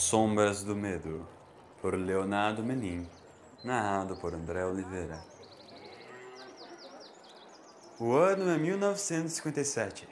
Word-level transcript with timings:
Sombras 0.00 0.62
do 0.62 0.76
Medo, 0.76 1.26
por 1.82 1.92
Leonardo 1.92 2.62
Menin, 2.62 3.04
narrado 3.64 4.16
por 4.18 4.32
André 4.32 4.64
Oliveira. 4.64 5.20
O 7.98 8.12
ano 8.12 8.48
é 8.48 8.56
1957. 8.56 10.08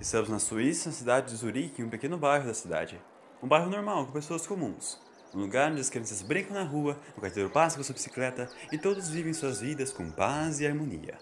Estamos 0.00 0.28
na 0.28 0.40
Suíça, 0.40 0.88
na 0.88 0.94
cidade 0.96 1.30
de 1.30 1.36
Zurique, 1.36 1.80
em 1.80 1.84
um 1.84 1.88
pequeno 1.88 2.18
bairro 2.18 2.48
da 2.48 2.52
cidade. 2.52 3.00
Um 3.40 3.46
bairro 3.46 3.70
normal, 3.70 4.06
com 4.06 4.12
pessoas 4.12 4.44
comuns. 4.44 5.00
Um 5.32 5.38
lugar 5.42 5.70
onde 5.70 5.80
as 5.80 5.88
crianças 5.88 6.20
brincam 6.20 6.54
na 6.54 6.64
rua, 6.64 6.98
o 7.16 7.20
carteiro 7.20 7.48
passa 7.48 7.76
com 7.76 7.84
sua 7.84 7.94
bicicleta 7.94 8.50
e 8.72 8.76
todos 8.76 9.08
vivem 9.08 9.32
suas 9.32 9.60
vidas 9.60 9.92
com 9.92 10.10
paz 10.10 10.58
e 10.58 10.66
harmonia. 10.66 11.16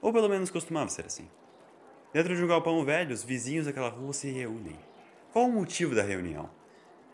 Ou 0.00 0.12
pelo 0.12 0.28
menos 0.28 0.48
costumava 0.48 0.88
ser 0.88 1.06
assim. 1.06 1.28
Dentro 2.14 2.36
de 2.36 2.44
um 2.44 2.46
galpão 2.46 2.84
velho, 2.84 3.12
os 3.12 3.24
vizinhos 3.24 3.66
daquela 3.66 3.88
rua 3.88 4.12
se 4.12 4.30
reúnem. 4.30 4.78
Qual 5.32 5.46
o 5.46 5.52
motivo 5.52 5.92
da 5.92 6.04
reunião? 6.04 6.59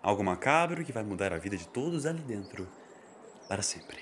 Algo 0.07 0.23
macabro 0.23 0.85
que 0.85 0.93
vai 0.93 1.03
mudar 1.03 1.33
a 1.33 1.37
vida 1.37 1.57
de 1.57 1.67
todos 1.67 2.07
ali 2.07 2.21
dentro 2.21 2.69
para 3.49 3.61
sempre. 3.61 3.99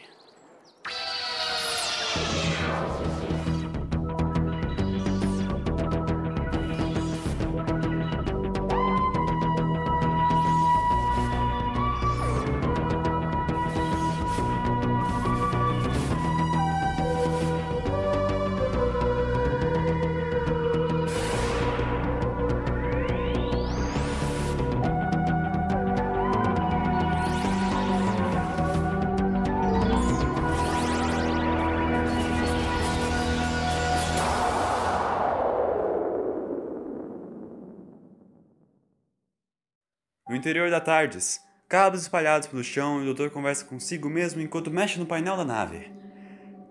Interior 40.44 40.70
da 40.70 40.78
Tardes, 40.78 41.40
cabos 41.66 42.02
espalhados 42.02 42.46
pelo 42.46 42.62
chão 42.62 42.98
e 42.98 43.02
o 43.02 43.06
doutor 43.06 43.30
conversa 43.30 43.64
consigo 43.64 44.10
mesmo 44.10 44.42
enquanto 44.42 44.70
mexe 44.70 44.98
no 44.98 45.06
painel 45.06 45.38
da 45.38 45.44
nave. 45.44 45.90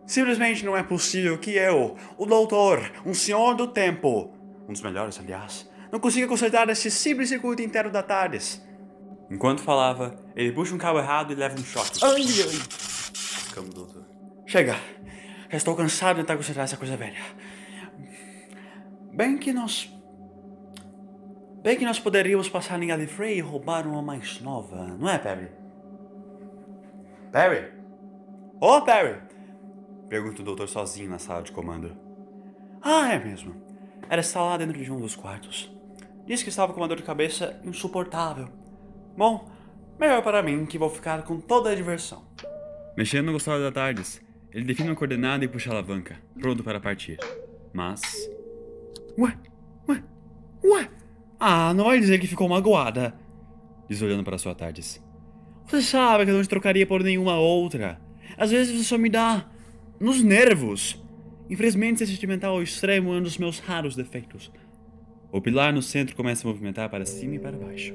Simplesmente 0.06 0.64
não 0.64 0.78
é 0.78 0.84
possível 0.84 1.40
que 1.40 1.56
eu, 1.56 1.98
o 2.16 2.26
doutor, 2.28 2.92
um 3.04 3.16
senhor 3.16 3.56
do 3.56 3.66
tempo, 3.68 4.32
um 4.70 4.74
dos 4.74 4.82
melhores, 4.84 5.20
aliás, 5.20 5.68
não 5.92 6.00
consiga 6.00 6.28
consertar 6.28 6.70
esse 6.70 6.92
simples 6.92 7.30
circuito 7.30 7.64
inteiro 7.64 7.90
da 7.90 8.04
Tardes. 8.04 8.64
Enquanto 9.32 9.64
falava, 9.64 10.24
ele 10.36 10.52
puxa 10.52 10.76
um 10.76 10.78
cabo 10.78 11.00
errado 11.00 11.34
e 11.34 11.36
leva 11.36 11.60
um 11.60 11.64
choque. 11.64 12.00
Ai, 12.04 12.22
ai! 12.22 13.64
Doutor. 13.74 14.06
Chega! 14.46 14.76
Já 15.50 15.58
estou 15.58 15.76
cansado 15.76 16.18
de 16.18 16.22
tentar 16.22 16.38
consertar 16.38 16.64
essa 16.64 16.78
coisa 16.78 16.96
velha. 16.96 17.22
Bem 19.16 19.36
que 19.38 19.52
nós 19.52 19.92
Bem 21.64 21.78
que 21.78 21.86
nós 21.86 21.98
poderíamos 21.98 22.50
passar 22.50 22.84
em 22.84 22.88
Gallifrey 22.88 23.38
e 23.38 23.40
roubar 23.40 23.88
uma 23.88 24.02
mais 24.02 24.42
nova, 24.42 24.86
não 25.00 25.08
é, 25.08 25.18
Perry? 25.18 25.48
Perry? 27.32 27.72
Ô, 28.60 28.78
oh, 28.78 28.82
Perry! 28.82 29.22
Pergunta 30.10 30.42
o 30.42 30.46
doutor 30.46 30.68
sozinho 30.68 31.10
na 31.10 31.18
sala 31.18 31.42
de 31.42 31.54
comando. 31.54 31.96
Ah, 32.82 33.14
é 33.14 33.18
mesmo. 33.18 33.56
Ela 34.10 34.20
está 34.20 34.42
lá 34.42 34.58
dentro 34.58 34.78
de 34.78 34.92
um 34.92 35.00
dos 35.00 35.16
quartos. 35.16 35.72
Disse 36.26 36.44
que 36.44 36.50
estava 36.50 36.74
com 36.74 36.82
uma 36.82 36.88
dor 36.88 36.98
de 36.98 37.04
cabeça 37.04 37.58
insuportável. 37.64 38.50
Bom, 39.16 39.50
melhor 39.98 40.22
para 40.22 40.44
mim 40.44 40.66
que 40.66 40.78
vou 40.78 40.90
ficar 40.90 41.24
com 41.24 41.40
toda 41.40 41.70
a 41.70 41.76
diversão. 41.76 42.26
Mexendo 42.98 43.28
no 43.28 43.32
gostado 43.32 43.64
da 43.64 43.72
tardes, 43.72 44.22
ele 44.52 44.66
define 44.66 44.90
uma 44.90 44.98
coordenada 44.98 45.46
e 45.46 45.48
puxa 45.48 45.70
a 45.70 45.74
alavanca, 45.74 46.20
pronto 46.38 46.62
para 46.62 46.82
partir. 46.82 47.18
Mas. 47.72 48.02
Ué? 49.18 49.38
Ué? 49.88 50.04
Ué? 50.66 51.03
Ah, 51.46 51.74
não 51.74 51.84
vai 51.84 52.00
dizer 52.00 52.20
que 52.20 52.26
ficou 52.26 52.48
magoada. 52.48 53.14
Diz 53.90 54.02
olhando 54.02 54.24
para 54.24 54.38
sua 54.38 54.56
Tardes. 54.56 55.04
Você 55.68 55.82
sabe 55.82 56.24
que 56.24 56.32
eu 56.32 56.36
não 56.36 56.42
te 56.42 56.48
trocaria 56.48 56.88
por 56.88 57.04
nenhuma 57.04 57.38
outra. 57.38 58.00
Às 58.38 58.52
vezes 58.52 58.78
você 58.78 58.84
só 58.86 58.98
me 58.98 59.10
dá 59.10 59.46
nos 60.00 60.24
nervos. 60.24 61.04
Infelizmente, 61.50 62.00
ser 62.00 62.08
sentimental 62.08 62.54
ao 62.54 62.64
extremo 62.64 63.14
é 63.14 63.18
um 63.18 63.22
dos 63.22 63.38
meus 63.38 63.60
raros 63.60 63.94
defeitos. 63.94 64.50
O 65.34 65.42
pilar 65.42 65.74
no 65.74 65.82
centro 65.82 66.16
começa 66.16 66.48
a 66.48 66.50
movimentar 66.50 66.90
para 66.90 67.06
cima 67.06 67.36
e 67.36 67.40
para 67.40 67.58
baixo. 67.58 67.94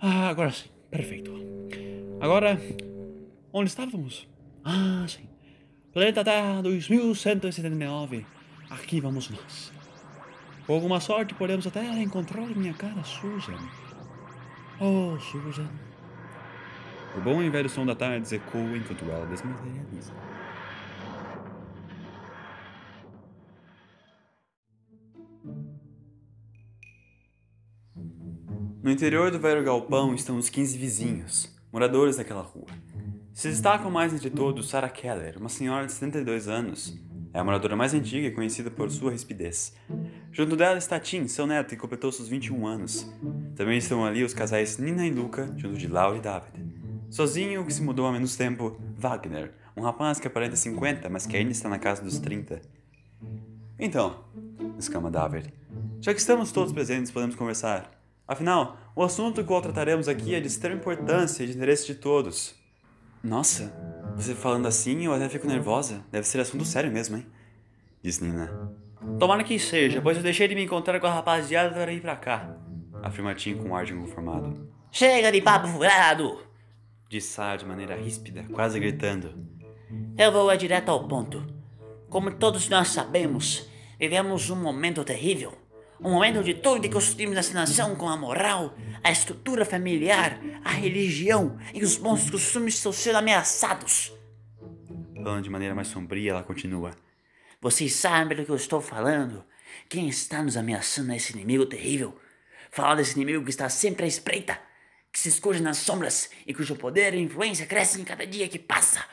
Ah, 0.00 0.28
agora 0.28 0.50
sim. 0.50 0.68
Perfeito. 0.90 1.32
Agora, 2.20 2.60
onde 3.52 3.70
estávamos? 3.70 4.26
Ah, 4.64 5.06
sim. 5.06 5.28
Planeta 5.92 6.24
Terra 6.24 6.62
2179. 6.62 8.26
Aqui 8.68 9.00
vamos 9.00 9.30
nós. 9.30 9.77
Com 10.68 10.74
alguma 10.74 11.00
sorte, 11.00 11.34
podemos 11.34 11.66
até 11.66 11.82
encontrar 12.02 12.46
minha 12.48 12.74
cara 12.74 13.02
Susan. 13.02 13.56
Oh, 14.78 15.18
Susan. 15.18 15.66
O 17.16 17.22
bom 17.22 17.42
e 17.42 17.48
velho 17.48 17.70
som 17.70 17.86
da 17.86 17.94
tarde 17.94 18.34
ecoa 18.34 18.76
enquanto 18.76 19.02
ela 19.06 19.24
desmaterializa. 19.24 20.12
No 28.82 28.90
interior 28.90 29.30
do 29.30 29.38
velho 29.38 29.64
galpão 29.64 30.14
estão 30.14 30.36
os 30.36 30.50
15 30.50 30.76
vizinhos, 30.76 31.58
moradores 31.72 32.18
daquela 32.18 32.42
rua. 32.42 32.66
Se 33.32 33.48
destacam 33.48 33.90
mais 33.90 34.12
entre 34.12 34.28
todos 34.28 34.68
Sarah 34.68 34.90
Keller, 34.90 35.38
uma 35.38 35.48
senhora 35.48 35.86
de 35.86 35.92
72 35.92 36.46
anos, 36.46 36.94
é 37.32 37.38
a 37.38 37.44
moradora 37.44 37.74
mais 37.74 37.94
antiga 37.94 38.26
e 38.26 38.32
conhecida 38.32 38.70
por 38.70 38.90
sua 38.90 39.12
rispidez. 39.12 39.74
Junto 40.38 40.54
dela 40.54 40.78
está 40.78 41.00
Tim, 41.00 41.26
seu 41.26 41.48
neto, 41.48 41.70
que 41.70 41.76
completou 41.76 42.12
seus 42.12 42.28
21 42.28 42.64
anos. 42.64 43.12
Também 43.56 43.76
estão 43.76 44.04
ali 44.04 44.22
os 44.22 44.32
casais 44.32 44.78
Nina 44.78 45.04
e 45.04 45.10
Luca, 45.10 45.52
junto 45.56 45.76
de 45.76 45.88
Laura 45.88 46.16
e 46.16 46.20
David. 46.20 46.64
Sozinho, 47.10 47.62
o 47.62 47.66
que 47.66 47.74
se 47.74 47.82
mudou 47.82 48.06
há 48.06 48.12
menos 48.12 48.36
tempo, 48.36 48.80
Wagner, 48.96 49.52
um 49.76 49.82
rapaz 49.82 50.20
que 50.20 50.28
aparenta 50.28 50.54
50, 50.54 51.08
mas 51.08 51.26
que 51.26 51.36
ainda 51.36 51.50
está 51.50 51.68
na 51.68 51.80
casa 51.80 52.02
dos 52.02 52.20
30. 52.20 52.62
Então, 53.80 54.22
exclama 54.78 55.10
David, 55.10 55.52
já 56.00 56.14
que 56.14 56.20
estamos 56.20 56.52
todos 56.52 56.72
presentes, 56.72 57.10
podemos 57.10 57.34
conversar. 57.34 57.90
Afinal, 58.24 58.78
o 58.94 59.02
assunto 59.02 59.42
que 59.42 59.60
trataremos 59.60 60.06
aqui 60.06 60.36
é 60.36 60.40
de 60.40 60.46
extrema 60.46 60.76
importância 60.76 61.42
e 61.42 61.48
de 61.48 61.56
interesse 61.56 61.84
de 61.84 61.96
todos. 61.96 62.54
Nossa, 63.24 63.74
você 64.14 64.36
falando 64.36 64.68
assim, 64.68 65.04
eu 65.04 65.12
até 65.12 65.28
fico 65.28 65.48
nervosa. 65.48 66.00
Deve 66.12 66.28
ser 66.28 66.38
assunto 66.38 66.64
sério 66.64 66.92
mesmo, 66.92 67.16
hein? 67.16 67.26
Diz 68.00 68.20
Nina. 68.20 68.86
Tomara 69.16 69.44
que 69.44 69.58
seja, 69.58 70.00
pois 70.00 70.16
eu 70.16 70.22
deixei 70.22 70.48
de 70.48 70.54
me 70.54 70.64
encontrar 70.64 70.98
com 71.00 71.06
a 71.06 71.12
rapaziada 71.12 71.70
para 71.70 71.92
ir 71.92 72.00
pra 72.00 72.16
cá. 72.16 72.56
Afirma 73.02 73.34
Tim 73.34 73.56
com 73.56 73.68
um 73.68 73.76
ar 73.76 73.84
de 73.84 73.92
inconformado. 73.92 74.68
Chega 74.90 75.30
de 75.30 75.40
papo 75.40 75.68
furado! 75.68 76.40
Diz 77.08 77.24
Sarah 77.24 77.56
de 77.56 77.64
maneira 77.64 77.96
ríspida, 77.96 78.44
quase 78.52 78.78
gritando. 78.78 79.34
Eu 80.16 80.30
vou 80.30 80.54
direto 80.56 80.90
ao 80.90 81.06
ponto. 81.06 81.46
Como 82.08 82.30
todos 82.32 82.68
nós 82.68 82.88
sabemos, 82.88 83.68
vivemos 83.98 84.50
um 84.50 84.56
momento 84.56 85.04
terrível. 85.04 85.52
Um 86.00 86.12
momento 86.12 86.44
de 86.44 86.54
tudo 86.54 86.84
e 86.84 86.90
costumes 86.90 87.34
dessa 87.34 87.54
nação 87.54 87.96
com 87.96 88.08
a 88.08 88.16
moral, 88.16 88.74
a 89.02 89.10
estrutura 89.10 89.64
familiar, 89.64 90.38
a 90.64 90.70
religião 90.70 91.58
e 91.74 91.82
os 91.82 91.96
bons 91.96 92.30
costumes 92.30 92.74
estão 92.74 92.92
sendo 92.92 93.16
ameaçados. 93.16 94.12
Falando 95.14 95.42
de 95.42 95.50
maneira 95.50 95.74
mais 95.74 95.88
sombria, 95.88 96.30
ela 96.30 96.44
continua. 96.44 96.92
Vocês 97.60 97.92
sabem 97.94 98.36
do 98.36 98.44
que 98.44 98.50
eu 98.50 98.56
estou 98.56 98.80
falando? 98.80 99.44
Quem 99.88 100.08
está 100.08 100.42
nos 100.42 100.56
ameaçando 100.56 101.12
é 101.12 101.16
esse 101.16 101.32
inimigo 101.32 101.66
terrível. 101.66 102.16
Falar 102.70 102.94
desse 102.94 103.14
inimigo 103.16 103.42
que 103.42 103.50
está 103.50 103.68
sempre 103.68 104.04
à 104.04 104.06
espreita, 104.06 104.60
que 105.12 105.18
se 105.18 105.28
esconde 105.28 105.60
nas 105.60 105.78
sombras 105.78 106.30
e 106.46 106.54
cujo 106.54 106.76
poder 106.76 107.14
e 107.14 107.20
influência 107.20 107.66
crescem 107.66 108.04
cada 108.04 108.24
dia 108.24 108.48
que 108.48 108.58
passa. 108.58 109.04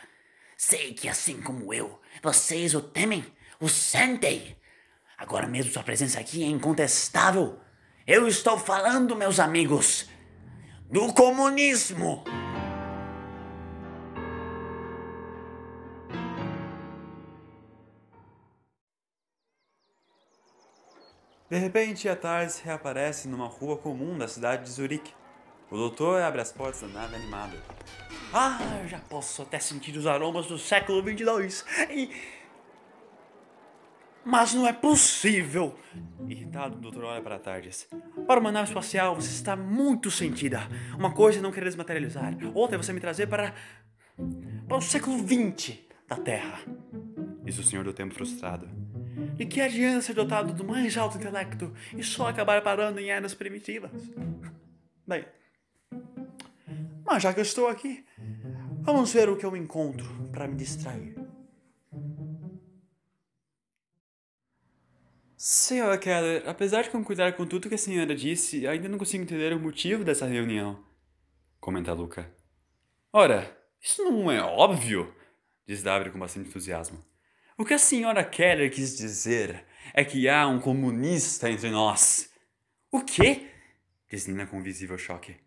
Sei 0.55 0.93
que 0.93 1.09
assim 1.09 1.41
como 1.41 1.73
eu, 1.73 1.99
vocês 2.21 2.75
o 2.75 2.81
temem, 2.81 3.25
o 3.59 3.67
sentem. 3.67 4.55
Agora 5.17 5.47
mesmo 5.47 5.71
sua 5.71 5.83
presença 5.83 6.19
aqui 6.19 6.43
é 6.43 6.47
incontestável. 6.47 7.59
Eu 8.05 8.27
estou 8.27 8.59
falando, 8.59 9.15
meus 9.15 9.39
amigos, 9.39 10.07
do 10.91 11.11
comunismo. 11.13 12.23
De 21.55 21.61
repente, 21.61 22.09
a 22.09 22.17
Tars 22.17 22.59
reaparece 22.59 23.29
numa 23.29 23.47
rua 23.47 23.77
comum 23.77 24.17
da 24.17 24.27
cidade 24.27 24.65
de 24.65 24.71
Zurique. 24.71 25.13
O 25.71 25.77
doutor 25.77 26.21
abre 26.21 26.41
as 26.41 26.51
portas 26.51 26.81
da 26.81 26.87
nave 26.89 27.15
animada. 27.15 27.57
Ah, 28.33 28.59
já 28.89 28.99
posso 28.99 29.41
até 29.41 29.57
sentir 29.57 29.95
os 29.95 30.05
aromas 30.05 30.47
do 30.47 30.57
século 30.57 31.01
22. 31.01 31.65
E 31.91 32.09
Mas 34.25 34.53
não 34.53 34.67
é 34.67 34.73
possível! 34.73 35.79
Irritado, 36.27 36.75
o 36.75 36.81
doutor 36.81 37.05
olha 37.05 37.21
para 37.21 37.39
Tardes. 37.39 37.87
Para 38.27 38.41
uma 38.41 38.51
nave 38.51 38.67
espacial, 38.67 39.15
você 39.15 39.29
está 39.29 39.55
muito 39.55 40.11
sentida. 40.11 40.59
Uma 40.99 41.13
coisa 41.13 41.39
é 41.39 41.41
não 41.41 41.53
querer 41.53 41.67
desmaterializar, 41.67 42.33
outra 42.53 42.75
é 42.75 42.77
você 42.77 42.91
me 42.91 42.99
trazer 42.99 43.27
para. 43.27 43.53
para 44.67 44.75
o 44.75 44.81
século 44.81 45.19
XX 45.19 45.77
da 46.05 46.17
Terra. 46.17 46.59
Diz 47.45 47.57
o 47.57 47.63
senhor 47.63 47.85
do 47.85 47.93
tempo 47.93 48.13
frustrado. 48.13 48.67
E 49.37 49.45
que 49.45 49.61
adianta 49.61 50.01
ser 50.01 50.13
dotado 50.13 50.53
do 50.53 50.63
mais 50.63 50.95
alto 50.97 51.17
intelecto 51.17 51.73
e 51.95 52.03
só 52.03 52.27
acabar 52.27 52.61
parando 52.61 52.99
em 52.99 53.09
eras 53.09 53.33
primitivas? 53.33 53.91
Bem, 55.05 55.25
mas 57.05 57.21
já 57.21 57.33
que 57.33 57.39
eu 57.39 57.43
estou 57.43 57.67
aqui, 57.67 58.03
vamos 58.81 59.13
ver 59.13 59.29
o 59.29 59.37
que 59.37 59.45
eu 59.45 59.55
encontro 59.55 60.05
para 60.31 60.47
me 60.47 60.55
distrair. 60.55 61.15
Senhora 65.37 65.97
Keller, 65.97 66.43
apesar 66.47 66.81
de 66.81 66.89
concordar 66.89 67.33
com 67.33 67.45
tudo 67.45 67.69
que 67.69 67.75
a 67.75 67.77
senhora 67.77 68.15
disse, 68.15 68.65
ainda 68.65 68.89
não 68.89 68.97
consigo 68.97 69.23
entender 69.23 69.53
o 69.53 69.59
motivo 69.59 70.03
dessa 70.03 70.25
reunião. 70.25 70.83
Comenta 71.59 71.93
Luca. 71.93 72.33
Ora, 73.13 73.55
isso 73.79 74.03
não 74.03 74.31
é 74.31 74.41
óbvio, 74.41 75.13
diz 75.67 75.83
Davide 75.83 76.09
com 76.09 76.17
bastante 76.17 76.49
entusiasmo. 76.49 77.03
O 77.57 77.63
que 77.63 77.73
a 77.73 77.77
senhora 77.77 78.21
Keller 78.21 78.69
quis 78.69 78.97
dizer 78.97 79.63
é 79.93 80.03
que 80.03 80.27
há 80.27 80.45
um 80.45 80.59
comunista 80.59 81.49
entre 81.49 81.69
nós. 81.69 82.29
O 82.91 82.99
quê? 82.99 83.47
diz 84.11 84.27
Nina 84.27 84.45
com 84.45 84.61
visível 84.61 84.97
choque. 84.97 85.37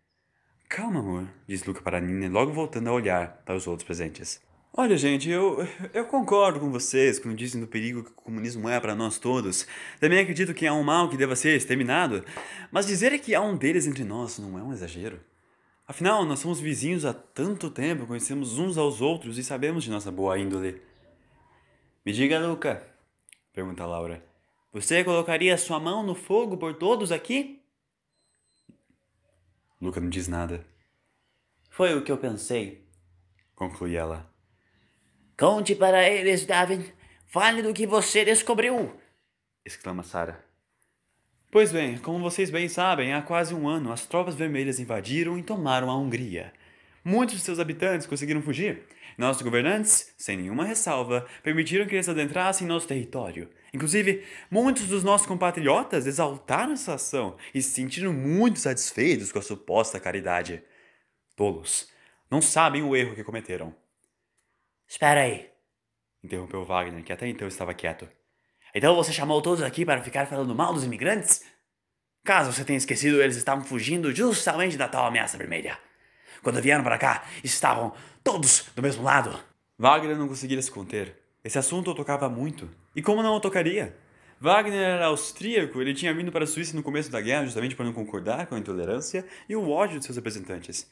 Calma, 0.67 1.01
amor, 1.01 1.29
diz 1.47 1.63
Luca 1.63 1.83
para 1.83 2.01
Nina, 2.01 2.27
logo 2.27 2.51
voltando 2.51 2.89
a 2.89 2.93
olhar 2.93 3.43
para 3.45 3.55
os 3.55 3.67
outros 3.67 3.85
presentes. 3.85 4.41
Olha, 4.73 4.97
gente, 4.97 5.29
eu, 5.29 5.59
eu 5.93 6.03
concordo 6.05 6.59
com 6.59 6.71
vocês 6.71 7.19
quando 7.19 7.37
dizem 7.37 7.61
do 7.61 7.67
perigo 7.67 8.03
que 8.03 8.09
o 8.09 8.15
comunismo 8.15 8.67
é 8.67 8.79
para 8.79 8.95
nós 8.95 9.19
todos. 9.19 9.67
Também 9.99 10.17
acredito 10.17 10.51
que 10.55 10.65
há 10.65 10.73
um 10.73 10.83
mal 10.83 11.09
que 11.09 11.17
deva 11.17 11.35
ser 11.35 11.55
exterminado. 11.55 12.25
Mas 12.71 12.87
dizer 12.87 13.19
que 13.19 13.35
há 13.35 13.41
um 13.41 13.55
deles 13.55 13.85
entre 13.85 14.03
nós 14.03 14.39
não 14.39 14.57
é 14.57 14.63
um 14.63 14.73
exagero. 14.73 15.19
Afinal, 15.87 16.25
nós 16.25 16.39
somos 16.39 16.59
vizinhos 16.59 17.05
há 17.05 17.13
tanto 17.13 17.69
tempo, 17.69 18.07
conhecemos 18.07 18.57
uns 18.57 18.79
aos 18.79 18.99
outros 18.99 19.37
e 19.37 19.43
sabemos 19.43 19.83
de 19.83 19.91
nossa 19.91 20.11
boa 20.11 20.39
índole. 20.39 20.89
Me 22.05 22.13
diga, 22.13 22.39
Luca, 22.39 22.85
pergunta 23.53 23.85
Laura. 23.85 24.23
Você 24.71 25.03
colocaria 25.03 25.57
sua 25.57 25.79
mão 25.79 26.03
no 26.03 26.15
fogo 26.15 26.57
por 26.57 26.75
todos 26.75 27.11
aqui? 27.11 27.61
Luca 29.81 29.99
não 29.99 30.09
diz 30.09 30.27
nada. 30.27 30.65
Foi 31.69 31.95
o 31.95 32.03
que 32.03 32.11
eu 32.11 32.17
pensei, 32.17 32.87
conclui 33.55 33.95
ela. 33.95 34.29
Conte 35.37 35.75
para 35.75 36.07
eles, 36.07 36.45
David. 36.45 36.93
Fale 37.27 37.61
do 37.61 37.73
que 37.73 37.85
você 37.85 38.25
descobriu, 38.25 38.99
exclama 39.63 40.03
Sara. 40.03 40.43
Pois 41.51 41.71
bem, 41.71 41.97
como 41.97 42.19
vocês 42.19 42.49
bem 42.49 42.67
sabem, 42.67 43.13
há 43.13 43.21
quase 43.21 43.53
um 43.53 43.67
ano 43.67 43.91
as 43.91 44.05
tropas 44.05 44.35
vermelhas 44.35 44.79
invadiram 44.79 45.37
e 45.37 45.43
tomaram 45.43 45.89
a 45.89 45.97
Hungria. 45.97 46.53
Muitos 47.03 47.35
de 47.35 47.41
seus 47.41 47.59
habitantes 47.59 48.07
conseguiram 48.07 48.41
fugir. 48.41 48.83
Nossos 49.17 49.41
governantes, 49.41 50.13
sem 50.17 50.37
nenhuma 50.37 50.65
ressalva, 50.65 51.27
permitiram 51.43 51.85
que 51.85 51.95
eles 51.95 52.07
adentrassem 52.07 52.67
nosso 52.67 52.87
território. 52.87 53.49
Inclusive, 53.73 54.25
muitos 54.49 54.87
dos 54.87 55.03
nossos 55.03 55.27
compatriotas 55.27 56.07
exaltaram 56.07 56.73
essa 56.73 56.93
ação 56.93 57.37
e 57.53 57.61
se 57.61 57.71
sentiram 57.71 58.13
muito 58.13 58.59
satisfeitos 58.59 59.31
com 59.31 59.39
a 59.39 59.41
suposta 59.41 59.99
caridade. 59.99 60.63
Tolos. 61.35 61.89
Não 62.29 62.41
sabem 62.41 62.83
o 62.83 62.95
erro 62.95 63.15
que 63.15 63.23
cometeram. 63.23 63.75
Espera 64.87 65.21
aí, 65.21 65.49
interrompeu 66.23 66.63
Wagner, 66.63 67.03
que 67.03 67.13
até 67.13 67.27
então 67.27 67.47
estava 67.47 67.73
quieto. 67.73 68.07
Então 68.73 68.95
você 68.95 69.11
chamou 69.11 69.41
todos 69.41 69.63
aqui 69.63 69.85
para 69.85 70.01
ficar 70.01 70.27
falando 70.27 70.55
mal 70.55 70.73
dos 70.73 70.83
imigrantes? 70.83 71.43
Caso 72.23 72.51
você 72.51 72.63
tenha 72.63 72.77
esquecido, 72.77 73.21
eles 73.21 73.35
estavam 73.35 73.63
fugindo 73.63 74.13
justamente 74.13 74.77
da 74.77 74.87
tal 74.87 75.05
ameaça 75.05 75.37
vermelha. 75.37 75.77
Quando 76.41 76.61
vieram 76.61 76.83
para 76.83 76.97
cá, 76.97 77.23
estavam 77.43 77.93
todos 78.23 78.65
do 78.75 78.81
mesmo 78.81 79.03
lado. 79.03 79.37
Wagner 79.77 80.17
não 80.17 80.27
conseguia 80.27 80.61
se 80.61 80.71
conter. 80.71 81.17
Esse 81.43 81.57
assunto 81.57 81.93
tocava 81.95 82.29
muito. 82.29 82.69
E 82.95 83.01
como 83.01 83.23
não 83.23 83.35
o 83.35 83.39
tocaria? 83.39 83.95
Wagner 84.41 84.79
era 84.79 85.07
austríaco, 85.07 85.81
ele 85.81 85.93
tinha 85.93 86.13
vindo 86.13 86.31
para 86.31 86.45
a 86.45 86.47
Suíça 86.47 86.75
no 86.75 86.83
começo 86.83 87.11
da 87.11 87.19
guerra 87.19 87.45
justamente 87.45 87.75
para 87.75 87.85
não 87.85 87.91
concordar 87.91 88.47
com 88.47 88.55
a 88.55 88.59
intolerância 88.59 89.25
e 89.49 89.55
o 89.55 89.69
ódio 89.69 89.99
de 89.99 90.05
seus 90.05 90.15
representantes. 90.15 90.89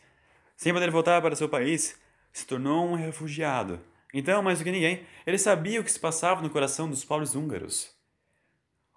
Sem 0.57 0.73
poder 0.73 0.91
voltar 0.91 1.21
para 1.21 1.35
seu 1.35 1.47
país, 1.47 1.97
se 2.33 2.45
tornou 2.45 2.85
um 2.85 2.95
refugiado. 2.95 3.79
Então, 4.13 4.41
mais 4.41 4.59
do 4.59 4.65
que 4.65 4.71
ninguém, 4.71 5.05
ele 5.25 5.37
sabia 5.37 5.79
o 5.79 5.83
que 5.83 5.91
se 5.91 5.99
passava 5.99 6.41
no 6.41 6.49
coração 6.49 6.89
dos 6.89 7.05
pobres 7.05 7.35
húngaros. 7.35 7.89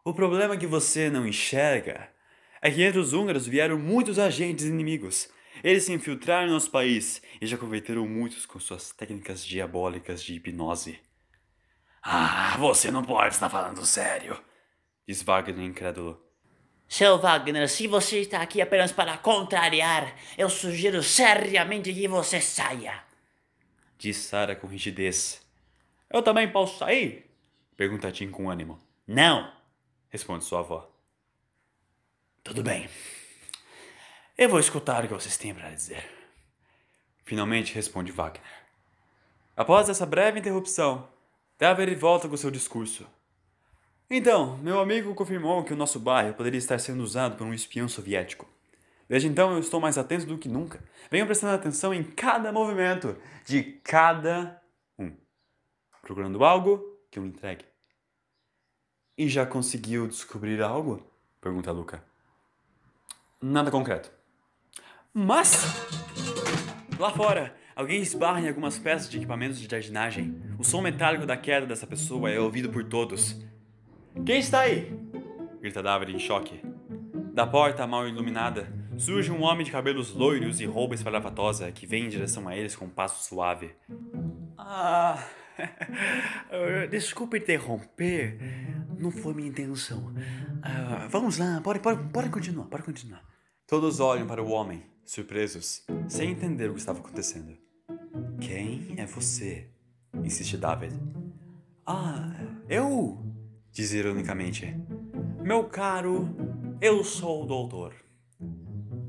O 0.05 0.14
problema 0.14 0.56
que 0.56 0.67
você 0.67 1.11
não 1.11 1.26
enxerga 1.26 2.08
é 2.62 2.70
que 2.70 2.82
entre 2.82 2.99
os 2.99 3.12
húngaros 3.12 3.46
vieram 3.46 3.79
muitos 3.79 4.19
agentes 4.19 4.64
inimigos, 4.64 5.29
eles 5.62 5.84
se 5.84 5.92
infiltraram 5.92 6.46
no 6.46 6.54
nosso 6.54 6.70
país 6.70 7.22
e 7.40 7.46
já 7.46 7.56
converteram 7.56 8.06
muitos 8.06 8.46
com 8.46 8.58
suas 8.58 8.90
técnicas 8.92 9.44
diabólicas 9.44 10.22
de 10.22 10.34
hipnose. 10.34 10.98
Ah, 12.02 12.56
você 12.58 12.90
não 12.90 13.04
pode 13.04 13.34
estar 13.34 13.50
falando 13.50 13.84
sério, 13.84 14.42
diz 15.06 15.22
Wagner 15.22 15.64
incrédulo. 15.64 16.20
Seu 16.88 17.18
Wagner, 17.18 17.68
se 17.68 17.86
você 17.86 18.20
está 18.20 18.42
aqui 18.42 18.60
apenas 18.60 18.90
para 18.90 19.16
contrariar, 19.18 20.12
eu 20.36 20.50
sugiro 20.50 21.02
seriamente 21.02 21.94
que 21.94 22.08
você 22.08 22.40
saia. 22.40 23.04
Diz 23.96 24.16
Sara 24.16 24.56
com 24.56 24.66
rigidez. 24.66 25.46
Eu 26.10 26.22
também 26.22 26.50
posso 26.50 26.78
sair? 26.78 27.30
Pergunta 27.76 28.10
Tim 28.10 28.30
com 28.30 28.50
ânimo. 28.50 28.78
Não, 29.06 29.52
responde 30.08 30.44
sua 30.44 30.60
avó. 30.60 30.90
Tudo 32.42 32.62
bem. 32.62 32.88
Eu 34.40 34.48
vou 34.48 34.58
escutar 34.58 35.04
o 35.04 35.06
que 35.06 35.12
vocês 35.12 35.37
têm 35.37 35.54
para 35.54 35.69
dizer. 35.69 36.02
Finalmente 37.26 37.75
responde 37.75 38.10
Wagner. 38.10 38.42
Após 39.54 39.90
essa 39.90 40.06
breve 40.06 40.38
interrupção, 40.38 41.06
David 41.58 41.94
volta 41.94 42.26
com 42.26 42.34
seu 42.38 42.50
discurso. 42.50 43.06
Então, 44.08 44.56
meu 44.56 44.81
amigo 44.81 45.14
confirmou 45.14 45.62
que 45.62 45.75
o 45.75 45.76
nosso 45.76 46.00
bairro 46.00 46.32
poderia 46.32 46.56
estar 46.56 46.81
sendo 46.81 47.02
usado 47.02 47.37
por 47.37 47.46
um 47.46 47.52
espião 47.52 47.87
soviético. 47.87 48.48
Desde 49.06 49.28
então 49.28 49.52
eu 49.52 49.58
estou 49.58 49.78
mais 49.78 49.98
atento 49.98 50.25
do 50.25 50.38
que 50.38 50.48
nunca. 50.48 50.82
Venho 51.10 51.26
prestando 51.26 51.52
atenção 51.52 51.93
em 51.93 52.02
cada 52.02 52.50
movimento 52.50 53.19
de 53.44 53.62
cada 53.84 54.58
um, 54.98 55.14
procurando 56.00 56.43
algo 56.43 56.98
que 57.10 57.19
eu 57.19 57.26
entregue. 57.26 57.66
E 59.19 59.28
já 59.28 59.44
conseguiu 59.44 60.08
descobrir 60.08 60.62
algo? 60.62 61.06
Pergunta 61.43 61.70
Luca. 61.70 62.02
Nada 63.43 63.70
concreto. 63.70 64.19
Mas, 65.12 65.64
lá 66.98 67.10
fora, 67.10 67.55
alguém 67.74 68.00
esbarra 68.00 68.40
em 68.40 68.48
algumas 68.48 68.79
peças 68.79 69.10
de 69.10 69.17
equipamentos 69.17 69.58
de 69.58 69.69
jardinagem. 69.69 70.40
O 70.56 70.62
som 70.62 70.81
metálico 70.81 71.26
da 71.26 71.36
queda 71.36 71.67
dessa 71.67 71.86
pessoa 71.86 72.31
é 72.31 72.38
ouvido 72.38 72.70
por 72.70 72.84
todos. 72.84 73.43
Quem 74.24 74.38
está 74.38 74.60
aí? 74.60 74.96
grita 75.60 75.82
David 75.82 76.14
em 76.14 76.19
choque. 76.19 76.60
Da 77.34 77.46
porta 77.46 77.86
mal 77.86 78.08
iluminada, 78.08 78.72
surge 78.96 79.31
um 79.31 79.43
homem 79.43 79.64
de 79.64 79.72
cabelos 79.72 80.14
loiros 80.14 80.60
e 80.60 80.64
roupa 80.64 80.94
espalhafatosa 80.94 81.70
que 81.72 81.86
vem 81.86 82.05
em 82.06 82.08
direção 82.08 82.48
a 82.48 82.56
eles 82.56 82.76
com 82.76 82.86
um 82.86 82.90
passo 82.90 83.29
suave. 83.29 83.74
Ah, 84.56 85.22
desculpe 86.88 87.38
interromper, 87.38 88.38
não 88.98 89.10
foi 89.10 89.34
minha 89.34 89.48
intenção. 89.48 90.14
Ah, 90.62 91.08
vamos 91.10 91.36
lá, 91.36 91.60
pode, 91.62 91.81
pode, 91.81 92.08
pode 92.10 92.31
continuar, 92.31 92.67
pode 92.67 92.84
continuar. 92.84 93.22
Todos 93.70 94.00
olham 94.00 94.27
para 94.27 94.43
o 94.43 94.50
homem, 94.50 94.82
surpresos, 95.05 95.86
sem 96.08 96.32
entender 96.32 96.69
o 96.69 96.72
que 96.74 96.81
estava 96.81 96.98
acontecendo. 96.98 97.56
Quem 98.41 98.96
é 98.96 99.06
você? 99.06 99.69
insiste 100.24 100.56
David. 100.56 100.93
Ah, 101.86 102.34
eu? 102.69 103.24
diz 103.70 103.93
ironicamente. 103.93 104.77
Meu 105.41 105.69
caro, 105.69 106.34
eu 106.81 107.05
sou 107.05 107.44
o 107.44 107.46
doutor. 107.46 107.94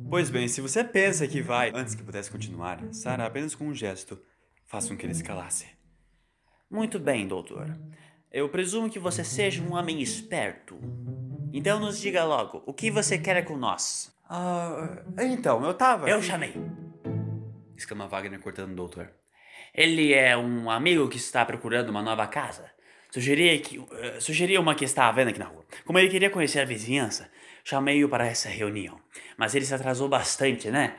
Pois 0.07 0.29
bem, 0.29 0.47
se 0.47 0.61
você 0.61 0.83
pensa 0.83 1.27
que 1.27 1.41
vai 1.41 1.71
antes 1.73 1.95
que 1.95 2.03
pudesse 2.03 2.29
continuar, 2.29 2.87
Sara 2.93 3.25
apenas 3.25 3.55
com 3.55 3.65
um 3.65 3.73
gesto 3.73 4.21
faz 4.67 4.87
com 4.87 4.95
que 4.95 5.07
ele 5.07 5.15
se 5.15 5.23
calasse. 5.23 5.65
Muito 6.69 6.99
bem, 6.99 7.27
doutor. 7.27 7.75
Eu 8.31 8.47
presumo 8.47 8.91
que 8.91 8.99
você 8.99 9.23
seja 9.23 9.63
um 9.63 9.73
homem 9.73 10.03
esperto. 10.03 10.77
Então 11.51 11.79
nos 11.79 11.99
diga 11.99 12.23
logo, 12.23 12.61
o 12.67 12.71
que 12.71 12.91
você 12.91 13.17
quer 13.17 13.43
com 13.43 13.57
nós? 13.57 14.11
Ah, 14.33 15.03
então, 15.19 15.61
eu 15.65 15.73
tava. 15.73 16.09
Eu 16.09 16.21
chamei. 16.21 16.53
Exclama 17.75 18.07
Wagner 18.07 18.39
cortando 18.39 18.71
o 18.71 18.75
doutor. 18.75 19.11
Ele 19.73 20.13
é 20.13 20.37
um 20.37 20.71
amigo 20.71 21.09
que 21.09 21.17
está 21.17 21.43
procurando 21.43 21.89
uma 21.89 22.01
nova 22.01 22.25
casa. 22.27 22.71
Sugeria, 23.11 23.59
que, 23.59 23.77
uh, 23.77 24.21
sugeria 24.21 24.61
uma 24.61 24.73
que 24.73 24.85
está 24.85 25.09
à 25.09 25.11
venda 25.11 25.31
aqui 25.31 25.39
na 25.39 25.47
rua. 25.47 25.65
Como 25.83 25.99
ele 25.99 26.07
queria 26.07 26.29
conhecer 26.29 26.61
a 26.61 26.65
vizinhança, 26.65 27.29
chamei-o 27.61 28.07
para 28.07 28.25
essa 28.25 28.47
reunião. 28.47 29.01
Mas 29.37 29.53
ele 29.53 29.65
se 29.65 29.73
atrasou 29.73 30.07
bastante, 30.07 30.71
né? 30.71 30.95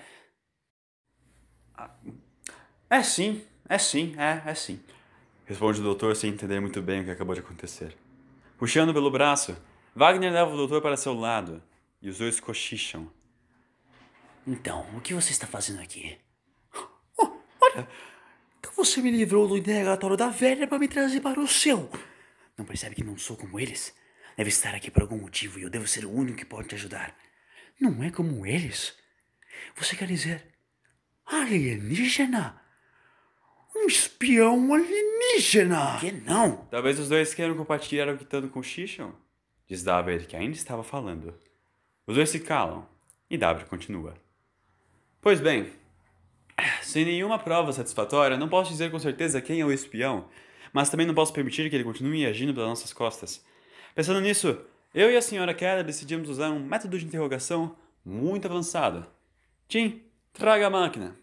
É 2.90 3.02
sim, 3.02 3.42
é 3.66 3.78
sim, 3.78 4.14
é, 4.18 4.50
é 4.50 4.54
sim. 4.54 4.78
Responde 5.46 5.80
o 5.80 5.82
doutor 5.82 6.14
sem 6.16 6.28
entender 6.28 6.60
muito 6.60 6.82
bem 6.82 7.00
o 7.00 7.04
que 7.04 7.10
acabou 7.10 7.34
de 7.34 7.40
acontecer. 7.40 7.96
Puxando 8.58 8.92
pelo 8.92 9.10
braço, 9.10 9.56
Wagner 9.96 10.30
leva 10.30 10.52
o 10.52 10.56
doutor 10.56 10.82
para 10.82 10.98
seu 10.98 11.14
lado 11.14 11.62
e 12.02 12.10
os 12.10 12.18
dois 12.18 12.38
cochicham. 12.38 13.10
Então, 14.46 14.86
o 14.96 15.00
que 15.00 15.14
você 15.14 15.30
está 15.30 15.46
fazendo 15.46 15.80
aqui? 15.80 16.18
Oh, 17.18 17.30
olha, 17.60 17.88
você 18.82 19.00
me 19.00 19.10
livrou 19.10 19.46
do 19.46 19.56
interrogatório 19.56 20.16
da 20.16 20.28
velha 20.28 20.66
para 20.66 20.78
me 20.78 20.88
trazer 20.88 21.20
para 21.20 21.40
o 21.40 21.46
seu. 21.46 21.88
Não 22.58 22.64
percebe 22.64 22.96
que 22.96 23.04
não 23.04 23.16
sou 23.16 23.36
como 23.36 23.60
eles? 23.60 23.94
Deve 24.36 24.48
estar 24.48 24.74
aqui 24.74 24.90
por 24.90 25.02
algum 25.02 25.18
motivo 25.18 25.58
e 25.58 25.62
eu 25.62 25.70
devo 25.70 25.86
ser 25.86 26.04
o 26.04 26.10
único 26.10 26.38
que 26.38 26.44
pode 26.44 26.68
te 26.68 26.74
ajudar. 26.74 27.16
Não 27.80 28.02
é 28.02 28.10
como 28.10 28.44
eles? 28.44 28.96
Você 29.76 29.94
quer 29.94 30.08
dizer 30.08 30.44
alienígena? 31.26 32.60
Um 33.74 33.86
espião 33.86 34.74
alienígena! 34.74 35.98
Que 36.00 36.12
não? 36.12 36.66
Talvez 36.66 36.98
os 36.98 37.08
dois 37.08 37.32
queiram 37.34 37.56
compartilhar 37.56 38.08
o 38.08 38.18
que 38.18 38.24
tanto 38.24 38.48
cochicham, 38.48 39.14
diz 39.66 39.82
David, 39.82 40.26
que 40.26 40.36
ainda 40.36 40.56
estava 40.56 40.82
falando. 40.82 41.38
Os 42.06 42.16
dois 42.16 42.30
se 42.30 42.40
calam 42.40 42.88
e 43.30 43.38
David 43.38 43.66
continua. 43.66 44.14
Pois 45.22 45.38
bem, 45.38 45.70
sem 46.82 47.04
nenhuma 47.04 47.38
prova 47.38 47.72
satisfatória, 47.72 48.36
não 48.36 48.48
posso 48.48 48.72
dizer 48.72 48.90
com 48.90 48.98
certeza 48.98 49.40
quem 49.40 49.60
é 49.60 49.64
o 49.64 49.70
espião, 49.70 50.28
mas 50.72 50.90
também 50.90 51.06
não 51.06 51.14
posso 51.14 51.32
permitir 51.32 51.70
que 51.70 51.76
ele 51.76 51.84
continue 51.84 52.26
agindo 52.26 52.52
pelas 52.52 52.70
nossas 52.70 52.92
costas. 52.92 53.40
Pensando 53.94 54.20
nisso, 54.20 54.58
eu 54.92 55.12
e 55.12 55.16
a 55.16 55.22
senhora 55.22 55.54
Keller 55.54 55.84
decidimos 55.84 56.28
usar 56.28 56.50
um 56.50 56.58
método 56.58 56.98
de 56.98 57.06
interrogação 57.06 57.76
muito 58.04 58.46
avançado. 58.46 59.06
Tim, 59.68 60.02
traga 60.32 60.66
a 60.66 60.70
máquina. 60.70 61.16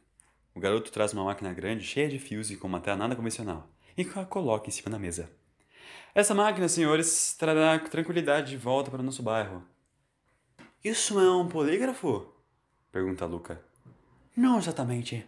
O 0.56 0.62
garoto 0.62 0.94
traz 0.94 1.12
uma 1.12 1.26
máquina 1.26 1.52
grande, 1.52 1.84
cheia 1.84 2.08
de 2.08 2.20
fios 2.20 2.50
e 2.50 2.56
com 2.56 2.70
uma 2.70 2.80
tela 2.80 2.96
nada 2.96 3.18
convencional, 3.18 3.70
e 3.98 4.04
a 4.16 4.24
coloca 4.24 4.70
em 4.70 4.72
cima 4.72 4.90
da 4.90 4.98
mesa. 4.98 5.30
Essa 6.16 6.34
máquina, 6.34 6.70
senhores, 6.70 7.36
trará 7.38 7.78
tranquilidade 7.78 8.52
de 8.52 8.56
volta 8.56 8.90
para 8.90 9.02
o 9.02 9.04
nosso 9.04 9.22
bairro. 9.22 9.62
Isso 10.82 11.20
é 11.20 11.30
um 11.30 11.50
polígrafo? 11.50 12.34
Pergunta 12.94 13.26
Luca. 13.26 13.69
Não 14.36 14.58
exatamente, 14.58 15.26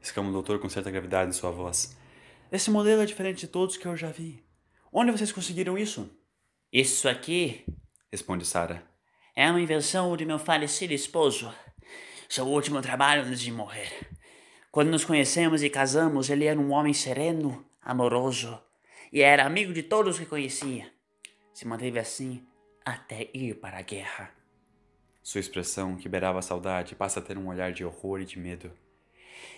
exclama 0.00 0.28
o 0.28 0.32
doutor 0.32 0.58
com 0.58 0.68
certa 0.68 0.90
gravidade 0.90 1.30
em 1.30 1.32
sua 1.32 1.50
voz. 1.50 1.96
Esse 2.50 2.70
modelo 2.70 3.02
é 3.02 3.06
diferente 3.06 3.40
de 3.40 3.48
todos 3.48 3.76
que 3.76 3.86
eu 3.86 3.96
já 3.96 4.08
vi. 4.08 4.44
Onde 4.92 5.10
vocês 5.10 5.32
conseguiram 5.32 5.78
isso? 5.78 6.10
Isso 6.72 7.08
aqui, 7.08 7.64
responde 8.10 8.44
Sara, 8.44 8.82
é 9.34 9.50
uma 9.50 9.60
invenção 9.60 10.16
de 10.16 10.24
meu 10.26 10.38
falecido 10.38 10.92
esposo. 10.92 11.52
Seu 12.28 12.46
último 12.46 12.80
trabalho 12.82 13.22
antes 13.22 13.40
de 13.40 13.50
morrer. 13.50 13.90
Quando 14.70 14.90
nos 14.90 15.04
conhecemos 15.04 15.62
e 15.62 15.70
casamos, 15.70 16.30
ele 16.30 16.44
era 16.44 16.58
um 16.58 16.72
homem 16.72 16.94
sereno, 16.94 17.64
amoroso 17.80 18.58
e 19.12 19.20
era 19.20 19.44
amigo 19.44 19.72
de 19.72 19.82
todos 19.82 20.18
que 20.18 20.26
conhecia. 20.26 20.90
Se 21.52 21.66
manteve 21.66 21.98
assim 21.98 22.46
até 22.84 23.28
ir 23.34 23.60
para 23.60 23.78
a 23.78 23.82
guerra. 23.82 24.41
Sua 25.22 25.40
expressão, 25.40 25.96
que 25.96 26.08
beirava 26.08 26.40
a 26.40 26.42
saudade, 26.42 26.94
passa 26.94 27.20
a 27.20 27.22
ter 27.22 27.38
um 27.38 27.48
olhar 27.48 27.72
de 27.72 27.84
horror 27.84 28.20
e 28.20 28.24
de 28.24 28.38
medo. 28.38 28.72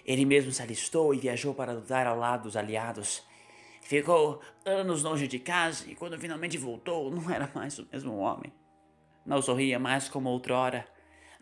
Ele 0.04 0.24
mesmo 0.24 0.52
se 0.52 0.62
alistou 0.62 1.14
e 1.14 1.18
viajou 1.18 1.54
para 1.54 1.72
lutar 1.72 2.06
ao 2.06 2.18
lado 2.18 2.44
dos 2.44 2.56
aliados. 2.56 3.22
Ficou 3.82 4.40
anos 4.64 5.02
longe 5.02 5.26
de 5.26 5.38
casa 5.38 5.90
e 5.90 5.94
quando 5.94 6.18
finalmente 6.18 6.58
voltou, 6.58 7.10
não 7.14 7.30
era 7.30 7.50
mais 7.54 7.78
o 7.78 7.88
mesmo 7.90 8.16
homem. 8.16 8.52
Não 9.24 9.40
sorria 9.40 9.78
mais 9.78 10.08
como 10.08 10.28
outrora, 10.28 10.86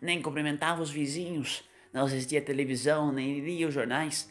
nem 0.01 0.21
cumprimentava 0.21 0.81
os 0.81 0.89
vizinhos 0.89 1.63
não 1.93 2.05
assistia 2.05 2.41
televisão, 2.41 3.11
nem 3.11 3.39
lia 3.39 3.67
os 3.67 3.73
jornais. 3.73 4.27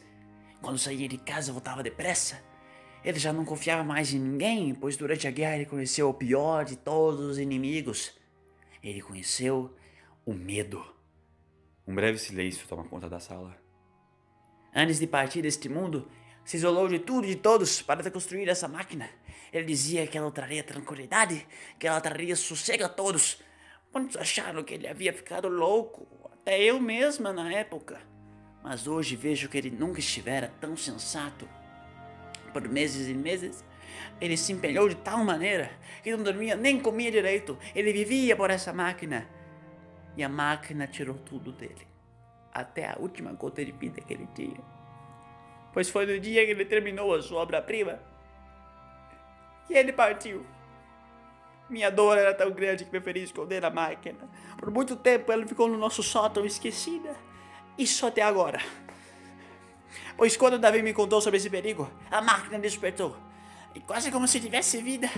Quando 0.61 0.77
saía 0.77 1.07
de 1.07 1.17
casa, 1.17 1.53
voltava 1.53 1.81
depressa. 1.81 2.43
Ele 3.05 3.17
já 3.17 3.31
não 3.31 3.45
confiava 3.45 3.85
mais 3.85 4.13
em 4.13 4.19
ninguém, 4.19 4.75
pois 4.75 4.97
durante 4.97 5.27
a 5.27 5.31
guerra 5.31 5.55
ele 5.55 5.65
conheceu 5.65 6.09
o 6.09 6.13
pior 6.13 6.65
de 6.65 6.75
todos 6.75 7.21
os 7.21 7.39
inimigos. 7.39 8.11
Ele 8.83 9.01
conheceu 9.01 9.73
o 10.25 10.33
medo. 10.33 10.85
Um 11.85 11.93
breve 11.93 12.17
silêncio 12.17 12.67
toma 12.67 12.85
conta 12.85 13.09
da 13.09 13.19
sala. 13.19 13.57
Antes 14.73 14.99
de 14.99 15.05
partir 15.05 15.41
deste 15.41 15.67
mundo, 15.67 16.09
se 16.45 16.57
isolou 16.57 16.87
de 16.87 16.99
tudo 16.99 17.25
e 17.25 17.31
de 17.31 17.35
todos 17.35 17.81
para 17.81 18.09
construir 18.09 18.47
essa 18.47 18.67
máquina. 18.67 19.09
Ele 19.51 19.65
dizia 19.65 20.07
que 20.07 20.17
ela 20.17 20.31
traria 20.31 20.63
tranquilidade, 20.63 21.45
que 21.77 21.85
ela 21.85 21.99
traria 21.99 22.35
sossego 22.35 22.85
a 22.85 22.89
todos. 22.89 23.41
Muitos 23.93 24.17
acharam 24.17 24.63
que 24.63 24.73
ele 24.73 24.87
havia 24.87 25.13
ficado 25.13 25.47
louco, 25.47 26.07
até 26.31 26.61
eu 26.61 26.79
mesma 26.79 27.33
na 27.33 27.53
época. 27.53 28.01
Mas 28.63 28.87
hoje 28.87 29.15
vejo 29.15 29.49
que 29.49 29.57
ele 29.57 29.69
nunca 29.69 29.99
estivera 29.99 30.53
tão 30.61 30.77
sensato. 30.77 31.47
Por 32.53 32.67
meses 32.67 33.09
e 33.09 33.13
meses, 33.13 33.63
ele 34.21 34.37
se 34.37 34.53
empenhou 34.53 34.87
de 34.87 34.95
tal 34.95 35.23
maneira 35.23 35.69
que 36.01 36.15
não 36.15 36.23
dormia 36.23 36.55
nem 36.55 36.79
comia 36.79 37.11
direito. 37.11 37.57
Ele 37.75 37.91
vivia 37.91 38.35
por 38.37 38.49
essa 38.49 38.71
máquina. 38.71 39.27
E 40.15 40.23
a 40.23 40.29
máquina 40.29 40.87
tirou 40.87 41.15
tudo 41.15 41.51
dele. 41.51 41.87
Até 42.53 42.87
a 42.87 42.97
última 42.99 43.33
gota 43.33 43.63
de 43.63 43.71
vida 43.71 44.01
que 44.01 44.13
ele 44.13 44.27
tinha. 44.35 44.61
Pois 45.73 45.89
foi 45.89 46.05
no 46.05 46.19
dia 46.19 46.45
que 46.45 46.51
ele 46.51 46.65
terminou 46.65 47.15
a 47.15 47.21
sua 47.21 47.41
obra-prima 47.41 47.99
que 49.67 49.73
ele 49.73 49.91
partiu. 49.91 50.45
Minha 51.69 51.89
dor 51.89 52.17
era 52.17 52.33
tão 52.33 52.51
grande 52.51 52.83
que 52.83 52.91
preferi 52.91 53.23
esconder 53.23 53.65
a 53.65 53.69
máquina. 53.69 54.29
Por 54.57 54.69
muito 54.69 54.95
tempo 54.95 55.31
ela 55.31 55.47
ficou 55.47 55.67
no 55.67 55.77
nosso 55.77 56.03
sótão 56.03 56.45
esquecida. 56.45 57.15
Isso 57.77 58.05
até 58.05 58.21
agora. 58.21 58.59
Pois 60.15 60.37
quando 60.37 60.59
Davi 60.59 60.83
me 60.83 60.93
contou 60.93 61.21
sobre 61.21 61.37
esse 61.37 61.49
perigo, 61.49 61.89
a 62.11 62.21
máquina 62.21 62.59
despertou. 62.59 63.17
E 63.73 63.79
quase 63.79 64.11
como 64.11 64.27
se 64.27 64.39
tivesse 64.39 64.79
vida, 64.81 65.09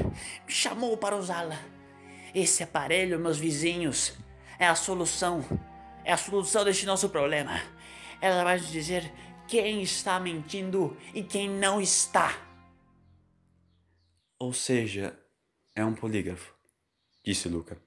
me 0.45 0.53
chamou 0.53 0.95
para 0.95 1.17
usá-la. 1.17 1.59
Esse 2.33 2.63
aparelho, 2.63 3.19
meus 3.19 3.37
vizinhos, 3.37 4.17
é 4.59 4.67
a 4.67 4.75
solução. 4.75 5.43
É 6.03 6.13
a 6.13 6.17
solução 6.17 6.63
deste 6.63 6.85
nosso 6.85 7.09
problema. 7.09 7.59
Ela 8.21 8.43
vai 8.43 8.57
nos 8.57 8.71
dizer 8.71 9.11
quem 9.47 9.81
está 9.81 10.19
mentindo 10.19 10.95
e 11.13 11.23
quem 11.23 11.49
não 11.49 11.81
está. 11.81 12.33
Ou 14.39 14.53
seja, 14.53 15.17
é 15.75 15.83
um 15.83 15.93
polígrafo, 15.93 16.53
disse 17.23 17.47
Luca. 17.47 17.77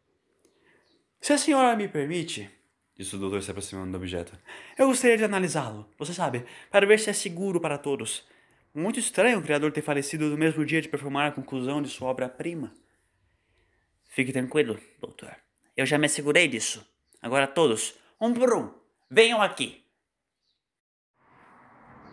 Se 1.21 1.33
a 1.33 1.39
senhora 1.39 1.77
me 1.77 1.89
permite, 1.89 2.51
disse 2.97 3.17
o 3.17 3.19
doutor 3.19 3.43
se 3.43 3.51
aproximando 3.51 3.91
do 3.91 3.97
objeto, 3.97 4.39
eu 4.77 4.89
gostaria 4.89 5.17
de 5.17 5.25
analisá-lo, 5.25 5.89
você 5.99 6.15
sabe, 6.15 6.45
para 6.71 6.87
ver 6.87 6.99
se 6.99 7.11
é 7.11 7.13
seguro 7.13 7.61
para 7.61 7.79
todos. 7.79 8.27
Muito 8.75 8.99
estranho 8.99 9.39
o 9.39 9.43
criador 9.43 9.73
ter 9.73 9.83
falecido 9.83 10.27
no 10.27 10.37
mesmo 10.39 10.65
dia 10.65 10.81
de 10.81 10.89
performar 10.89 11.29
a 11.29 11.33
conclusão 11.33 11.83
de 11.83 11.89
sua 11.89 12.09
obra-prima. 12.09 12.73
Fique 14.05 14.33
tranquilo, 14.33 14.79
doutor. 15.01 15.37
Eu 15.79 15.87
já 15.87 15.97
me 15.97 16.07
assegurei 16.07 16.49
disso. 16.49 16.85
Agora 17.23 17.47
todos, 17.47 17.95
um 18.21 18.35
por 18.35 18.53
um, 18.53 18.69
venham 19.09 19.41
aqui. 19.41 19.85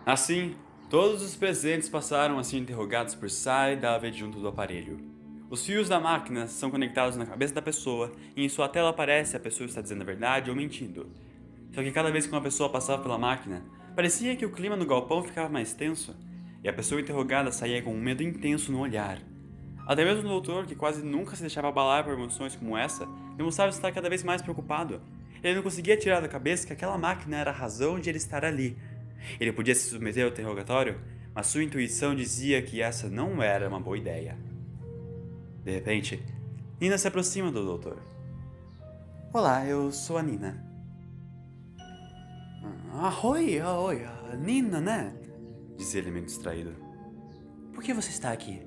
Assim, 0.06 0.56
todos 0.88 1.24
os 1.24 1.36
presentes 1.36 1.90
passaram 1.90 2.38
a 2.38 2.44
ser 2.44 2.60
interrogados 2.60 3.16
por 3.16 3.28
Sai 3.28 3.74
e 3.74 3.78
David 3.78 4.20
junto 4.20 4.40
do 4.40 4.48
aparelho. 4.48 5.00
Os 5.50 5.66
fios 5.66 5.90
da 5.90 6.00
máquina 6.00 6.46
são 6.46 6.70
conectados 6.70 7.18
na 7.18 7.26
cabeça 7.26 7.56
da 7.56 7.62
pessoa 7.62 8.12
e 8.36 8.46
em 8.46 8.50
sua 8.50 8.70
tela 8.70 8.92
aparece 8.92 9.32
se 9.32 9.38
a 9.38 9.40
pessoa 9.40 9.66
está 9.66 9.82
dizendo 9.82 10.04
a 10.04 10.06
verdade 10.06 10.52
ou 10.52 10.56
mentindo. 10.56 11.12
Só 11.74 11.82
que 11.82 11.92
cada 11.92 12.12
vez 12.12 12.28
que 12.28 12.32
uma 12.32 12.42
pessoa 12.42 12.70
passava 12.70 13.02
pela 13.02 13.18
máquina, 13.18 13.66
parecia 13.96 14.36
que 14.36 14.46
o 14.46 14.52
clima 14.52 14.76
no 14.76 14.86
galpão 14.86 15.24
ficava 15.24 15.50
mais 15.50 15.74
tenso 15.74 16.16
e 16.64 16.70
a 16.70 16.74
pessoa 16.74 17.02
interrogada 17.02 17.52
saía 17.52 17.82
com 17.82 17.96
um 17.96 18.00
medo 18.00 18.22
intenso 18.22 18.72
no 18.72 18.82
olhar. 18.82 19.20
Até 19.88 20.06
mesmo 20.06 20.28
o 20.28 20.30
doutor, 20.30 20.68
que 20.68 20.76
quase 20.76 21.04
nunca 21.04 21.36
se 21.36 21.42
deixava 21.42 21.70
abalar 21.70 22.04
por 22.04 22.14
emoções 22.14 22.56
como 22.56 22.78
essa, 22.78 23.08
demonstrava 23.36 23.70
estar 23.70 23.92
cada 23.92 24.10
vez 24.10 24.24
mais 24.24 24.42
preocupado. 24.42 25.02
Ele 25.44 25.56
não 25.56 25.64
conseguia 25.64 25.98
tirar 25.98 26.22
da 26.22 26.28
cabeça 26.28 26.66
que 26.66 26.74
aquela 26.74 26.98
máquina 26.98 27.38
era 27.38 27.52
a 27.52 27.54
razão 27.54 28.00
de 28.00 28.10
ele 28.10 28.18
estar 28.18 28.44
ali. 28.44 28.78
Ele 29.40 29.52
podia 29.52 29.76
se 29.76 29.90
submeter 29.90 30.24
ao 30.24 30.32
interrogatório, 30.32 31.00
mas 31.34 31.48
sua 31.48 31.64
intuição 31.64 32.16
dizia 32.16 32.62
que 32.62 32.82
essa 32.82 33.10
não 33.10 33.42
era 33.42 33.68
uma 33.68 33.80
boa 33.80 33.98
ideia. 33.98 34.38
De 35.64 35.72
repente, 35.72 36.24
Nina 36.80 36.98
se 36.98 37.08
aproxima 37.08 37.52
do 37.52 37.66
doutor. 37.66 37.98
Olá, 39.34 39.66
eu 39.66 39.92
sou 39.92 40.18
a 40.18 40.24
Nina. 40.24 40.64
Ah, 42.94 43.14
oi, 43.24 43.62
oi, 43.62 44.06
Nina, 44.40 44.80
né? 44.80 45.14
Diz 45.78 45.94
ele 45.94 46.10
meio 46.10 46.26
distraído. 46.26 46.74
Por 47.74 47.84
que 47.84 47.94
você 47.94 48.10
está 48.10 48.32
aqui? 48.32 48.62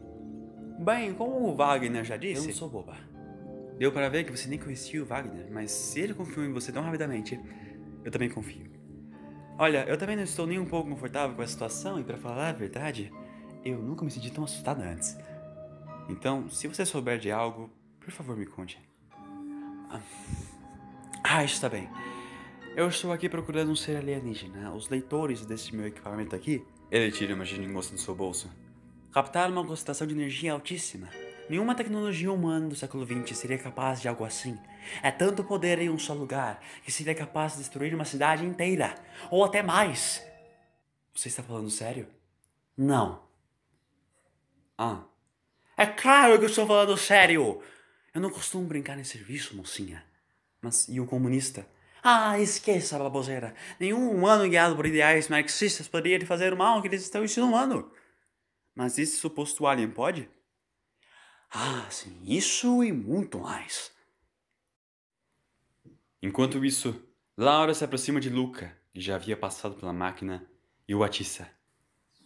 Bem, 0.79 1.15
como 1.15 1.49
o 1.49 1.57
Wagner 1.57 2.05
já 2.05 2.17
disse. 2.17 2.43
Eu 2.43 2.49
não 2.49 2.53
sou 2.53 2.69
boba. 2.69 3.08
Deu 3.79 3.93
para 3.93 4.09
ver 4.09 4.25
que 4.25 4.37
você 4.37 4.49
nem 4.49 4.59
conhecia 4.59 5.01
o 5.01 5.07
Wagner, 5.07 5.47
mas 5.51 5.71
se 5.71 6.01
ele 6.01 6.13
confiou 6.13 6.45
em 6.45 6.53
você 6.53 6.73
tão 6.73 6.83
rapidamente, 6.83 7.41
eu 8.05 8.11
também 8.11 8.29
confio. 8.29 8.67
Olha, 9.57 9.85
eu 9.89 9.97
também 9.97 10.17
não 10.17 10.25
estou 10.25 10.47
nem 10.47 10.59
um 10.59 10.67
pouco 10.67 10.91
confortável 10.91 11.35
com 11.37 11.43
a 11.43 11.47
situação 11.47 11.99
e, 12.01 12.05
para 12.05 12.17
falar 12.17 12.49
a 12.49 12.53
verdade, 12.53 13.13
eu 13.65 13.79
nunca 13.79 14.05
me 14.05 14.11
senti 14.11 14.31
tão 14.33 14.45
assustada 14.45 14.83
antes. 14.83 15.17
Então, 16.09 16.49
se 16.49 16.67
você 16.67 16.85
souber 16.85 17.19
de 17.19 17.31
algo, 17.31 17.71
por 18.01 18.11
favor 18.11 18.37
me 18.37 18.47
conte. 18.47 18.81
Ah, 19.91 20.01
ah 21.23 21.45
está 21.45 21.69
bem. 21.69 21.89
Eu 22.77 22.89
estou 22.89 23.13
aqui 23.13 23.29
procurando 23.29 23.71
um 23.71 23.77
ser 23.77 23.97
alienígena. 23.97 24.73
Os 24.73 24.89
leitores 24.89 25.45
desse 25.45 25.75
meu 25.75 25.87
equipamento 25.87 26.35
aqui, 26.35 26.65
ele 26.91 27.13
tira 27.13 27.35
uma 27.35 27.45
geringonça 27.45 27.93
do 27.93 27.99
seu 27.99 28.15
bolso, 28.15 28.51
captaram 29.13 29.53
uma 29.53 29.67
concentração 29.67 30.07
de 30.07 30.15
energia 30.15 30.53
altíssima, 30.53 31.09
Nenhuma 31.49 31.75
tecnologia 31.75 32.31
humana 32.31 32.69
do 32.69 32.77
século 32.77 33.07
XX 33.07 33.37
seria 33.37 33.59
capaz 33.59 34.03
de 34.03 34.09
algo 34.09 34.25
assim. 34.25 34.59
É 35.03 35.11
tanto 35.11 35.43
poder 35.43 35.79
em 35.79 35.89
um 35.89 35.99
só 35.99 36.13
lugar 36.13 36.61
que 36.85 36.93
seria 36.93 37.15
capaz 37.15 37.53
de 37.53 37.59
destruir 37.59 37.95
uma 37.95 38.05
cidade 38.05 38.45
inteira, 38.45 38.95
ou 39.31 39.43
até 39.43 39.63
mais. 39.63 40.23
Você 41.15 41.29
está 41.29 41.43
falando 41.43 41.71
sério? 41.71 42.07
Não. 42.77 43.23
Ah. 44.77 45.05
É 45.77 45.87
claro 45.87 46.39
que 46.39 46.45
eu 46.45 46.51
estou 46.51 46.67
falando 46.67 46.97
sério! 46.97 47.63
Eu 48.15 48.21
não 48.21 48.31
costumo 48.31 48.67
brincar 48.67 48.99
em 48.99 49.05
serviço, 49.05 49.57
mocinha. 49.57 50.05
Mas 50.61 50.89
e 50.89 51.01
o 51.01 51.07
comunista? 51.07 51.67
Ah, 52.03 52.39
esqueça 52.39 52.97
a 52.97 52.99
baboseira. 52.99 53.55
Nenhum 53.81 54.11
humano 54.11 54.49
guiado 54.49 54.77
por 54.77 54.87
ideais 54.87 55.29
marxistas 55.29 55.89
poderia 55.89 56.25
fazer 56.27 56.53
o 56.53 56.57
mal 56.57 56.81
que 56.83 56.89
eles 56.89 57.03
estão 57.03 57.25
insinuando. 57.25 57.91
Mas 58.75 58.99
esse 58.99 59.17
suposto 59.17 59.67
alien 59.67 59.91
pode? 59.91 60.29
Ah, 61.51 61.87
sim, 61.91 62.21
isso 62.25 62.83
e 62.85 62.93
muito 62.93 63.39
mais. 63.39 63.91
Enquanto 66.23 66.65
isso, 66.65 67.01
Laura 67.37 67.73
se 67.73 67.85
aproxima 67.85 68.21
de 68.21 68.29
Luca, 68.29 68.77
que 68.93 69.01
já 69.01 69.15
havia 69.15 69.37
passado 69.37 69.75
pela 69.77 69.93
máquina, 69.93 70.45
e 70.87 70.95
o 70.95 71.05
atiça. 71.05 71.49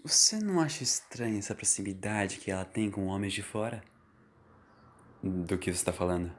Você 0.02 0.38
não 0.40 0.60
acha 0.60 0.82
estranha 0.82 1.38
essa 1.38 1.54
proximidade 1.54 2.38
que 2.38 2.50
ela 2.50 2.64
tem 2.64 2.90
com 2.90 3.06
homens 3.06 3.32
de 3.32 3.42
fora? 3.42 3.82
Do 5.22 5.56
que 5.58 5.70
você 5.70 5.78
está 5.78 5.92
falando? 5.92 6.32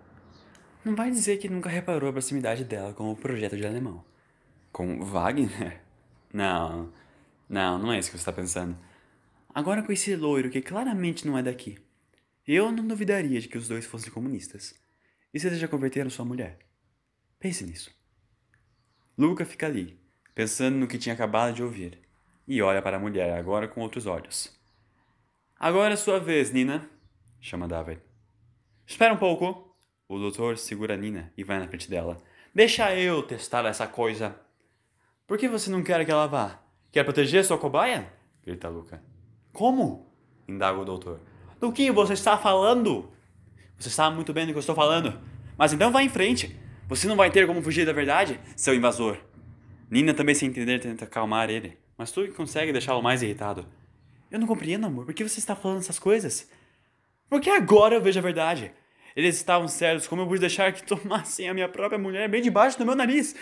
Não 0.84 0.96
vai 0.96 1.10
dizer 1.10 1.38
que 1.38 1.48
nunca 1.48 1.70
reparou 1.70 2.10
a 2.10 2.14
proximidade 2.14 2.66
dela 2.66 2.94
com 2.94 3.10
o 3.10 3.16
projeto 3.16 3.56
de 3.56 3.66
alemão. 3.66 4.04
Com 4.72 5.04
Wagner? 5.04 5.82
Não, 6.34 6.92
não, 7.48 7.78
não 7.78 7.94
é 7.94 8.00
isso 8.00 8.10
que 8.10 8.18
você 8.18 8.22
está 8.22 8.34
pensando. 8.34 8.76
Agora 9.54 9.84
com 9.84 9.92
esse 9.92 10.16
loiro 10.16 10.50
que 10.50 10.64
claramente 10.64 11.28
não 11.28 11.38
é 11.38 11.44
daqui. 11.44 11.78
Eu 12.46 12.72
não 12.74 12.86
duvidaria 12.86 13.40
de 13.40 13.48
que 13.48 13.58
os 13.58 13.70
dois 13.70 13.86
fossem 13.86 14.12
comunistas. 14.12 14.76
E 15.34 15.40
se 15.40 15.56
já 15.56 15.68
converteram 15.68 16.10
sua 16.10 16.26
mulher? 16.26 16.60
Pense 17.40 17.66
nisso. 17.66 17.90
Luca 19.18 19.46
fica 19.46 19.66
ali, 19.66 19.98
pensando 20.36 20.78
no 20.78 20.88
que 20.88 20.98
tinha 20.98 21.14
acabado 21.14 21.56
de 21.56 21.64
ouvir, 21.64 22.00
e 22.46 22.62
olha 22.62 22.82
para 22.82 22.98
a 22.98 23.00
mulher 23.00 23.38
agora 23.38 23.68
com 23.68 23.80
outros 23.80 24.06
olhos. 24.06 24.52
Agora 25.58 25.94
é 25.94 25.98
sua 25.98 26.20
vez, 26.20 26.52
Nina, 26.52 26.90
chama 27.40 27.68
David. 27.68 28.02
Espera 28.86 29.14
um 29.14 29.18
pouco. 29.18 29.74
O 30.10 30.20
doutor 30.20 30.58
segura 30.58 30.98
Nina 30.98 31.32
e 31.38 31.44
vai 31.44 31.60
na 31.60 31.68
frente 31.68 31.90
dela. 31.90 32.22
Deixa 32.54 32.94
eu 32.94 33.24
testar 33.24 33.66
essa 33.66 33.88
coisa. 33.88 34.36
Por 35.26 35.38
que 35.38 35.48
você 35.48 35.72
não 35.72 35.82
quer 35.82 36.04
que 36.06 36.12
ela 36.12 36.28
vá? 36.28 36.62
Quer 36.92 37.06
proteger 37.06 37.46
sua 37.46 37.58
cobaia? 37.58 38.12
grita 38.44 38.68
Luca. 38.68 39.02
Como? 39.54 40.12
indaga 40.48 40.80
o 40.80 40.86
doutor. 40.86 41.33
Do 41.64 41.72
que 41.72 41.90
você 41.90 42.12
está 42.12 42.38
falando? 42.38 43.10
Você 43.80 43.90
sabe 43.90 44.18
muito 44.18 44.34
bem 44.34 44.46
do 44.46 44.52
que 44.52 44.58
eu 44.58 44.60
estou 44.60 44.76
falando. 44.76 45.18
Mas 45.58 45.72
então 45.72 45.94
vá 45.94 46.04
em 46.04 46.10
frente. 46.10 46.54
Você 46.90 47.08
não 47.08 47.16
vai 47.16 47.32
ter 47.32 47.48
como 47.48 47.62
fugir 47.62 47.86
da 47.86 47.94
verdade, 47.94 48.38
seu 48.54 48.76
invasor. 48.76 49.18
Nina 49.90 50.14
também 50.14 50.36
sem 50.36 50.50
entender 50.50 50.80
tenta 50.80 51.06
acalmar 51.06 51.50
ele, 51.50 51.78
mas 51.98 52.12
tu 52.12 52.28
consegue 52.34 52.74
deixá-lo 52.74 53.02
mais 53.02 53.24
irritado. 53.24 53.66
Eu 54.30 54.40
não 54.40 54.46
compreendo, 54.46 54.86
amor. 54.88 55.06
Por 55.06 55.14
que 55.14 55.24
você 55.24 55.40
está 55.40 55.56
falando 55.56 55.78
essas 55.78 55.98
coisas? 55.98 56.52
Porque 57.30 57.50
agora 57.50 57.96
eu 57.96 58.02
vejo 58.02 58.20
a 58.20 58.22
verdade. 58.22 58.74
Eles 59.16 59.38
estavam 59.38 59.70
certos, 59.70 60.06
como 60.06 60.24
eu 60.24 60.28
pude 60.28 60.42
deixar 60.42 60.74
que 60.74 60.84
tomassem 60.86 61.48
a 61.48 61.54
minha 61.54 61.70
própria 61.70 61.98
mulher 61.98 62.28
bem 62.28 62.42
debaixo 62.42 62.78
do 62.78 62.86
meu 62.86 62.94
nariz? 62.94 63.38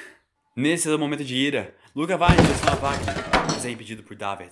Nesse 0.56 0.96
momento 0.96 1.24
de 1.24 1.36
ira, 1.36 1.76
Luca 1.96 2.16
vai 2.18 2.34
em 2.34 2.42
direção 2.44 2.72
à 2.72 2.76
Wagner, 2.76 3.16
mas 3.52 3.66
é 3.66 3.72
impedido 3.72 4.04
por 4.04 4.16
David. 4.16 4.52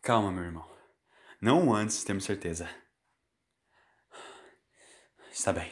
Calma, 0.00 0.30
meu 0.30 0.44
irmão. 0.44 0.64
Não 1.40 1.74
antes 1.74 2.04
temos 2.04 2.22
certeza. 2.22 2.68
Está 5.34 5.52
bem. 5.52 5.68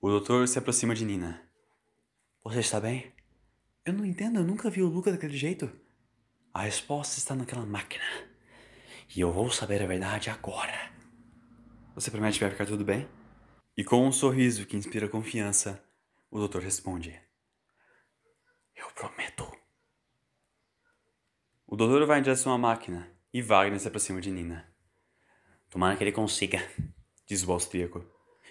O 0.00 0.10
doutor 0.10 0.48
se 0.48 0.58
aproxima 0.58 0.96
de 0.96 1.04
Nina. 1.04 1.48
Você 2.42 2.58
está 2.58 2.80
bem? 2.80 3.12
Eu 3.86 3.92
não 3.92 4.04
entendo, 4.04 4.40
eu 4.40 4.44
nunca 4.44 4.68
vi 4.68 4.82
o 4.82 4.88
Luca 4.88 5.12
daquele 5.12 5.36
jeito. 5.36 5.70
A 6.52 6.62
resposta 6.62 7.18
está 7.18 7.36
naquela 7.36 7.64
máquina. 7.64 8.04
E 9.14 9.20
eu 9.20 9.32
vou 9.32 9.48
saber 9.48 9.80
a 9.80 9.86
verdade 9.86 10.28
agora. 10.28 10.90
Você 11.94 12.10
promete 12.10 12.36
que 12.36 12.44
vai 12.44 12.50
ficar 12.50 12.66
tudo 12.66 12.84
bem? 12.84 13.08
E 13.76 13.84
com 13.84 14.08
um 14.08 14.10
sorriso 14.10 14.66
que 14.66 14.76
inspira 14.76 15.08
confiança, 15.08 15.80
o 16.32 16.40
doutor 16.40 16.62
responde: 16.62 17.16
Eu 18.74 18.88
prometo. 18.90 19.48
O 21.64 21.76
doutor 21.76 22.04
vai 22.08 22.18
em 22.18 22.22
direção 22.22 22.52
à 22.52 22.58
máquina 22.58 23.08
e 23.32 23.40
Wagner 23.40 23.78
se 23.78 23.86
aproxima 23.86 24.20
de 24.20 24.32
Nina. 24.32 24.68
Tomara 25.70 25.96
que 25.96 26.02
ele 26.02 26.10
consiga 26.10 26.58
diz 27.32 27.48
o 27.48 27.52
austríaco. 27.52 28.04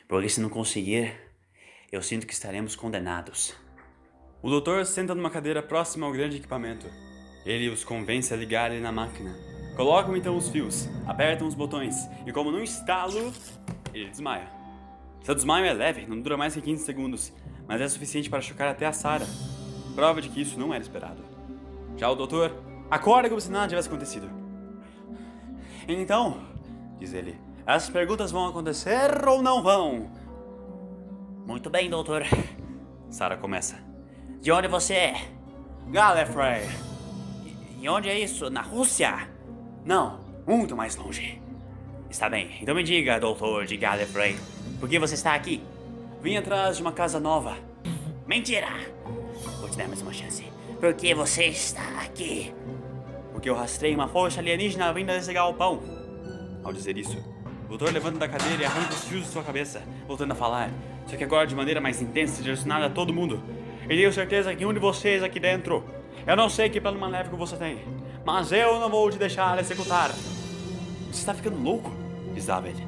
Porque 0.08 0.28
se 0.28 0.42
não 0.42 0.50
conseguir, 0.50 1.14
eu 1.92 2.02
sinto 2.02 2.26
que 2.26 2.34
estaremos 2.34 2.76
condenados. 2.76 3.54
O 4.42 4.50
doutor 4.50 4.84
senta 4.88 5.14
numa 5.14 5.30
cadeira 5.30 5.62
próxima 5.62 6.08
ao 6.08 6.12
grande 6.12 6.38
equipamento. 6.38 6.88
Ele 7.46 7.70
os 7.70 7.84
convence 7.84 8.34
a 8.34 8.38
ligarem 8.38 8.82
na 8.82 8.92
máquina. 8.92 9.36
Colocam 9.76 10.18
então 10.18 10.36
os 10.36 10.50
fios, 10.50 10.90
apertam 11.06 11.48
os 11.48 11.54
botões 11.54 11.96
e, 12.26 12.32
como 12.32 12.52
num 12.52 12.64
estalo, 12.64 13.32
ele 13.94 14.10
desmaia. 14.10 14.52
Seu 15.24 15.36
desmaio 15.36 15.66
é 15.66 15.74
leve, 15.74 16.08
não 16.08 16.20
dura 16.20 16.36
mais 16.36 16.56
que 16.56 16.62
15 16.62 16.84
segundos, 16.84 17.32
mas 17.68 17.80
é 17.80 17.88
suficiente 17.88 18.32
para 18.32 18.42
chocar 18.42 18.68
até 18.68 18.88
a 18.88 18.92
Sara. 18.92 19.28
Prova 19.94 20.22
de 20.22 20.30
que 20.30 20.42
isso 20.42 20.60
não 20.60 20.74
era 20.74 20.82
esperado. 20.82 21.24
Já 21.98 22.10
o 22.10 22.16
doutor 22.16 22.52
acorda 22.90 23.30
como 23.30 23.40
se 23.40 23.52
nada 23.52 23.68
tivesse 23.68 23.88
acontecido. 23.88 24.28
Então, 25.88 26.42
diz 27.00 27.14
ele, 27.14 27.38
as 27.72 27.90
perguntas 27.90 28.32
vão 28.32 28.48
acontecer 28.48 29.26
ou 29.26 29.42
não 29.42 29.64
vão? 29.64 30.12
Muito 31.48 31.70
bem, 31.70 31.90
doutor. 31.90 32.24
Sara 33.10 33.38
começa. 33.38 33.78
De 34.42 34.52
onde 34.52 34.68
você 34.68 34.94
é? 34.94 35.16
Gallifrey. 35.88 36.68
E 37.80 37.88
onde 37.88 38.10
é 38.10 38.20
isso? 38.20 38.50
Na 38.50 38.62
Rússia? 38.62 39.30
Não, 39.86 40.20
muito 40.46 40.76
mais 40.76 40.98
longe. 40.98 41.42
Está 42.10 42.30
bem, 42.30 42.58
então 42.62 42.76
me 42.76 42.84
diga, 42.84 43.22
doutor 43.22 43.66
de 43.66 43.78
Gallifrey, 43.78 44.38
por 44.78 44.90
que 44.90 45.00
você 45.00 45.14
está 45.14 45.34
aqui? 45.34 45.64
Vim 46.22 46.36
atrás 46.36 46.76
de 46.76 46.82
uma 46.82 46.92
casa 46.92 47.22
nova. 47.22 47.56
Mentira! 48.28 48.68
Vou 49.62 49.70
te 49.70 49.78
dar 49.78 49.88
mais 49.88 50.02
uma 50.02 50.12
chance. 50.12 50.44
Por 50.78 50.94
que 50.94 51.16
você 51.16 51.46
está 51.46 52.02
aqui? 52.02 52.54
Porque 53.32 53.50
eu 53.50 53.56
rastrei 53.56 53.96
uma 53.96 54.10
força 54.10 54.42
alienígena 54.42 54.92
vindo 54.92 55.08
desse 55.08 55.32
galpão. 55.32 55.82
Ao 56.64 56.74
dizer 56.74 56.98
isso, 56.98 57.31
doutor 57.78 57.94
levanta 57.94 58.20
da 58.20 58.28
cadeira 58.28 58.64
e 58.64 58.66
arranca 58.66 58.94
os 58.94 59.06
fios 59.06 59.24
de 59.24 59.30
sua 59.30 59.44
cabeça, 59.44 59.82
voltando 60.06 60.34
a 60.34 60.36
falar, 60.36 60.70
só 61.08 61.16
que 61.16 61.24
agora 61.24 61.48
de 61.48 61.56
maneira 61.56 61.80
mais 61.80 62.02
intensa, 62.02 62.42
direcionada 62.42 62.88
a 62.88 62.90
todo 62.90 63.14
mundo. 63.14 63.42
E 63.86 63.88
tenho 63.88 64.12
certeza 64.12 64.54
que 64.54 64.66
um 64.66 64.74
de 64.74 64.80
vocês 64.80 65.24
aqui 65.24 65.40
dentro, 65.40 65.84
eu 66.28 66.36
não 66.36 66.50
sei 66.50 66.70
que 66.70 66.82
plano 66.82 67.00
maléfico 67.00 67.38
você 67.38 67.56
tem, 67.56 67.80
mas 68.26 68.52
eu 68.52 68.78
não 68.78 68.90
vou 68.90 69.10
te 69.10 69.18
deixar 69.18 69.58
executar. 69.58 70.10
Você 70.10 71.20
está 71.20 71.34
ficando 71.34 71.64
louco? 71.64 71.90
Diz 72.34 72.46
David. 72.46 72.86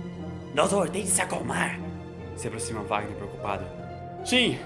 Doutor, 0.53 0.89
tente 0.89 1.07
se 1.07 1.21
acalmar. 1.21 1.79
Se 2.35 2.47
aproxima 2.47 2.81
Wagner 2.81 3.15
preocupado. 3.15 3.63
Sim, 4.25 4.59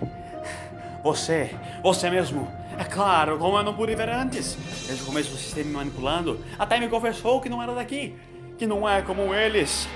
você, 1.03 1.51
você 1.83 2.09
mesmo. 2.09 2.51
É 2.79 2.83
claro, 2.83 3.37
como 3.37 3.55
eu 3.55 3.63
não 3.63 3.75
pude 3.75 3.95
ver 3.95 4.09
antes. 4.09 4.57
Desde 4.87 5.03
o 5.03 5.05
começo 5.05 5.29
você 5.29 5.47
esteve 5.47 5.69
me 5.69 5.75
manipulando, 5.75 6.43
até 6.57 6.79
me 6.79 6.87
confessou 6.87 7.39
que 7.39 7.49
não 7.49 7.61
era 7.61 7.75
daqui, 7.75 8.15
que 8.57 8.65
não 8.65 8.89
é 8.89 9.03
como 9.03 9.33
eles. 9.33 9.87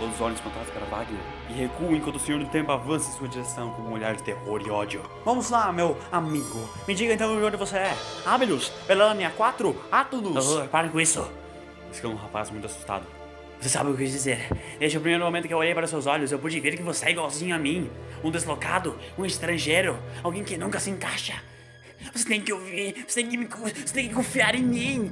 Todos 0.00 0.14
os 0.14 0.20
olhos 0.22 0.38
espantados 0.38 0.70
para 0.70 0.86
Wagner 0.86 1.20
e 1.50 1.52
recuam 1.52 1.94
enquanto 1.94 2.16
o 2.16 2.18
Senhor 2.18 2.42
do 2.42 2.48
Tempo 2.48 2.72
avança 2.72 3.10
em 3.10 3.18
sua 3.18 3.28
direção 3.28 3.70
com 3.74 3.82
um 3.82 3.92
olhar 3.92 4.16
de 4.16 4.22
terror 4.22 4.62
e 4.66 4.70
ódio. 4.70 5.02
Vamos 5.26 5.50
lá, 5.50 5.70
meu 5.70 5.94
amigo. 6.10 6.70
Me 6.88 6.94
diga 6.94 7.12
então 7.12 7.36
de 7.36 7.44
onde 7.44 7.58
você 7.58 7.76
é. 7.76 7.94
Abilus, 8.24 8.72
Belânia, 8.88 9.28
4, 9.36 9.76
Atulus. 9.92 10.32
Doutor, 10.32 10.68
pare 10.68 10.88
com 10.88 10.98
isso. 10.98 11.30
Exclama 11.92 12.14
um 12.14 12.18
rapaz 12.18 12.48
muito 12.48 12.64
assustado. 12.64 13.04
Você 13.60 13.68
sabe 13.68 13.90
o 13.90 13.94
que 13.94 14.00
eu 14.00 14.06
quis 14.06 14.12
dizer. 14.12 14.48
Desde 14.78 14.96
o 14.96 15.02
primeiro 15.02 15.22
momento 15.22 15.46
que 15.46 15.52
eu 15.52 15.58
olhei 15.58 15.74
para 15.74 15.86
seus 15.86 16.06
olhos, 16.06 16.32
eu 16.32 16.38
pude 16.38 16.58
ver 16.60 16.78
que 16.78 16.82
você 16.82 17.08
é 17.08 17.10
igualzinho 17.10 17.54
a 17.54 17.58
mim. 17.58 17.90
Um 18.24 18.30
deslocado, 18.30 18.98
um 19.18 19.26
estrangeiro, 19.26 19.98
alguém 20.22 20.42
que 20.42 20.56
nunca 20.56 20.80
se 20.80 20.88
encaixa. 20.88 21.42
Você 22.14 22.26
tem 22.26 22.40
que 22.40 22.50
ouvir, 22.54 23.04
você 23.06 23.20
tem 23.20 23.30
que, 23.30 23.36
me, 23.36 23.44
você 23.44 23.92
tem 23.92 24.08
que 24.08 24.14
confiar 24.14 24.54
em 24.54 24.62
mim. 24.62 25.10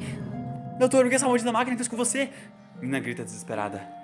Doutor, 0.79 1.05
o 1.05 1.11
que 1.11 1.14
essa 1.14 1.27
maldita 1.27 1.53
máquina 1.53 1.77
fez 1.77 1.88
com 1.88 1.96
você? 1.96 2.31
Nina 2.81 2.98
grita 3.01 3.22
desesperada. 3.22 3.98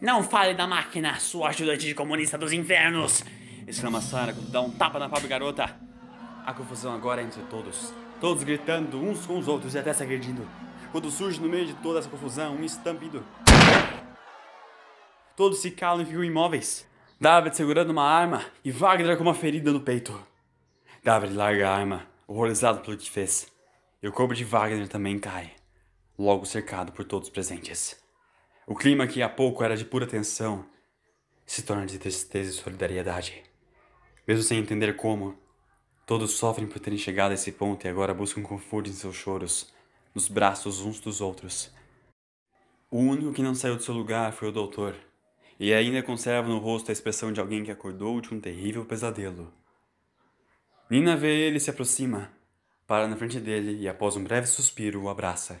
Não 0.00 0.22
fale 0.22 0.54
da 0.54 0.66
máquina, 0.66 1.18
sua 1.18 1.48
ajudante 1.48 1.86
de 1.86 1.94
comunista 1.94 2.36
dos 2.36 2.52
infernos! 2.52 3.24
exclama 3.66 4.00
Sara 4.00 4.32
quando 4.32 4.50
dá 4.50 4.60
um 4.60 4.70
tapa 4.70 4.98
na 4.98 5.08
pobre 5.08 5.28
garota. 5.28 5.74
A 6.44 6.52
confusão 6.52 6.94
agora 6.94 7.22
é 7.22 7.24
entre 7.24 7.42
todos, 7.42 7.92
todos 8.20 8.44
gritando 8.44 9.00
uns 9.00 9.24
com 9.24 9.38
os 9.38 9.48
outros 9.48 9.74
e 9.74 9.78
até 9.78 9.92
se 9.92 10.02
agredindo. 10.02 10.46
Quando 10.92 11.10
surge 11.10 11.40
no 11.40 11.48
meio 11.48 11.66
de 11.66 11.74
toda 11.74 12.00
essa 12.00 12.08
confusão 12.08 12.56
um 12.56 12.64
estampido. 12.64 13.24
Todos 15.36 15.60
se 15.60 15.70
calam 15.70 16.02
e 16.02 16.06
ficam 16.06 16.22
imóveis. 16.22 16.86
David 17.18 17.56
segurando 17.56 17.90
uma 17.90 18.04
arma 18.04 18.44
e 18.64 18.70
Wagner 18.70 19.16
com 19.16 19.22
uma 19.22 19.34
ferida 19.34 19.72
no 19.72 19.80
peito. 19.80 20.20
David 21.02 21.34
larga 21.34 21.68
a 21.68 21.74
arma, 21.74 22.06
horrorizado 22.26 22.80
pelo 22.80 22.96
que 22.96 23.10
fez. 23.10 23.50
E 24.02 24.08
o 24.08 24.12
corpo 24.12 24.34
de 24.34 24.44
Wagner 24.44 24.86
também 24.86 25.18
cai, 25.18 25.52
logo 26.18 26.44
cercado 26.44 26.92
por 26.92 27.04
todos 27.04 27.30
presentes. 27.30 28.03
O 28.66 28.74
clima 28.74 29.06
que 29.06 29.20
há 29.20 29.28
pouco 29.28 29.62
era 29.62 29.76
de 29.76 29.84
pura 29.84 30.06
tensão 30.06 30.64
se 31.44 31.62
torna 31.62 31.84
de 31.84 31.98
tristeza 31.98 32.50
e 32.50 32.54
solidariedade. 32.54 33.42
Mesmo 34.26 34.42
sem 34.42 34.58
entender 34.58 34.96
como, 34.96 35.38
todos 36.06 36.32
sofrem 36.32 36.66
por 36.66 36.80
terem 36.80 36.98
chegado 36.98 37.32
a 37.32 37.34
esse 37.34 37.52
ponto 37.52 37.84
e 37.84 37.90
agora 37.90 38.14
buscam 38.14 38.42
conforto 38.42 38.88
em 38.88 38.94
seus 38.94 39.16
choros, 39.16 39.70
nos 40.14 40.28
braços 40.28 40.80
uns 40.80 40.98
dos 40.98 41.20
outros. 41.20 41.70
O 42.90 42.98
único 42.98 43.34
que 43.34 43.42
não 43.42 43.54
saiu 43.54 43.76
do 43.76 43.82
seu 43.82 43.92
lugar 43.92 44.32
foi 44.32 44.48
o 44.48 44.52
doutor, 44.52 44.96
e 45.60 45.74
ainda 45.74 46.02
conserva 46.02 46.48
no 46.48 46.58
rosto 46.58 46.90
a 46.90 46.92
expressão 46.92 47.32
de 47.32 47.40
alguém 47.40 47.64
que 47.64 47.70
acordou 47.70 48.20
de 48.20 48.32
um 48.32 48.40
terrível 48.40 48.84
pesadelo. 48.86 49.52
Nina 50.88 51.16
vê 51.16 51.46
ele 51.46 51.60
se 51.60 51.68
aproxima, 51.68 52.32
para 52.86 53.06
na 53.06 53.16
frente 53.16 53.40
dele 53.40 53.78
e, 53.80 53.88
após 53.88 54.16
um 54.16 54.24
breve 54.24 54.46
suspiro, 54.46 55.02
o 55.02 55.08
abraça. 55.08 55.60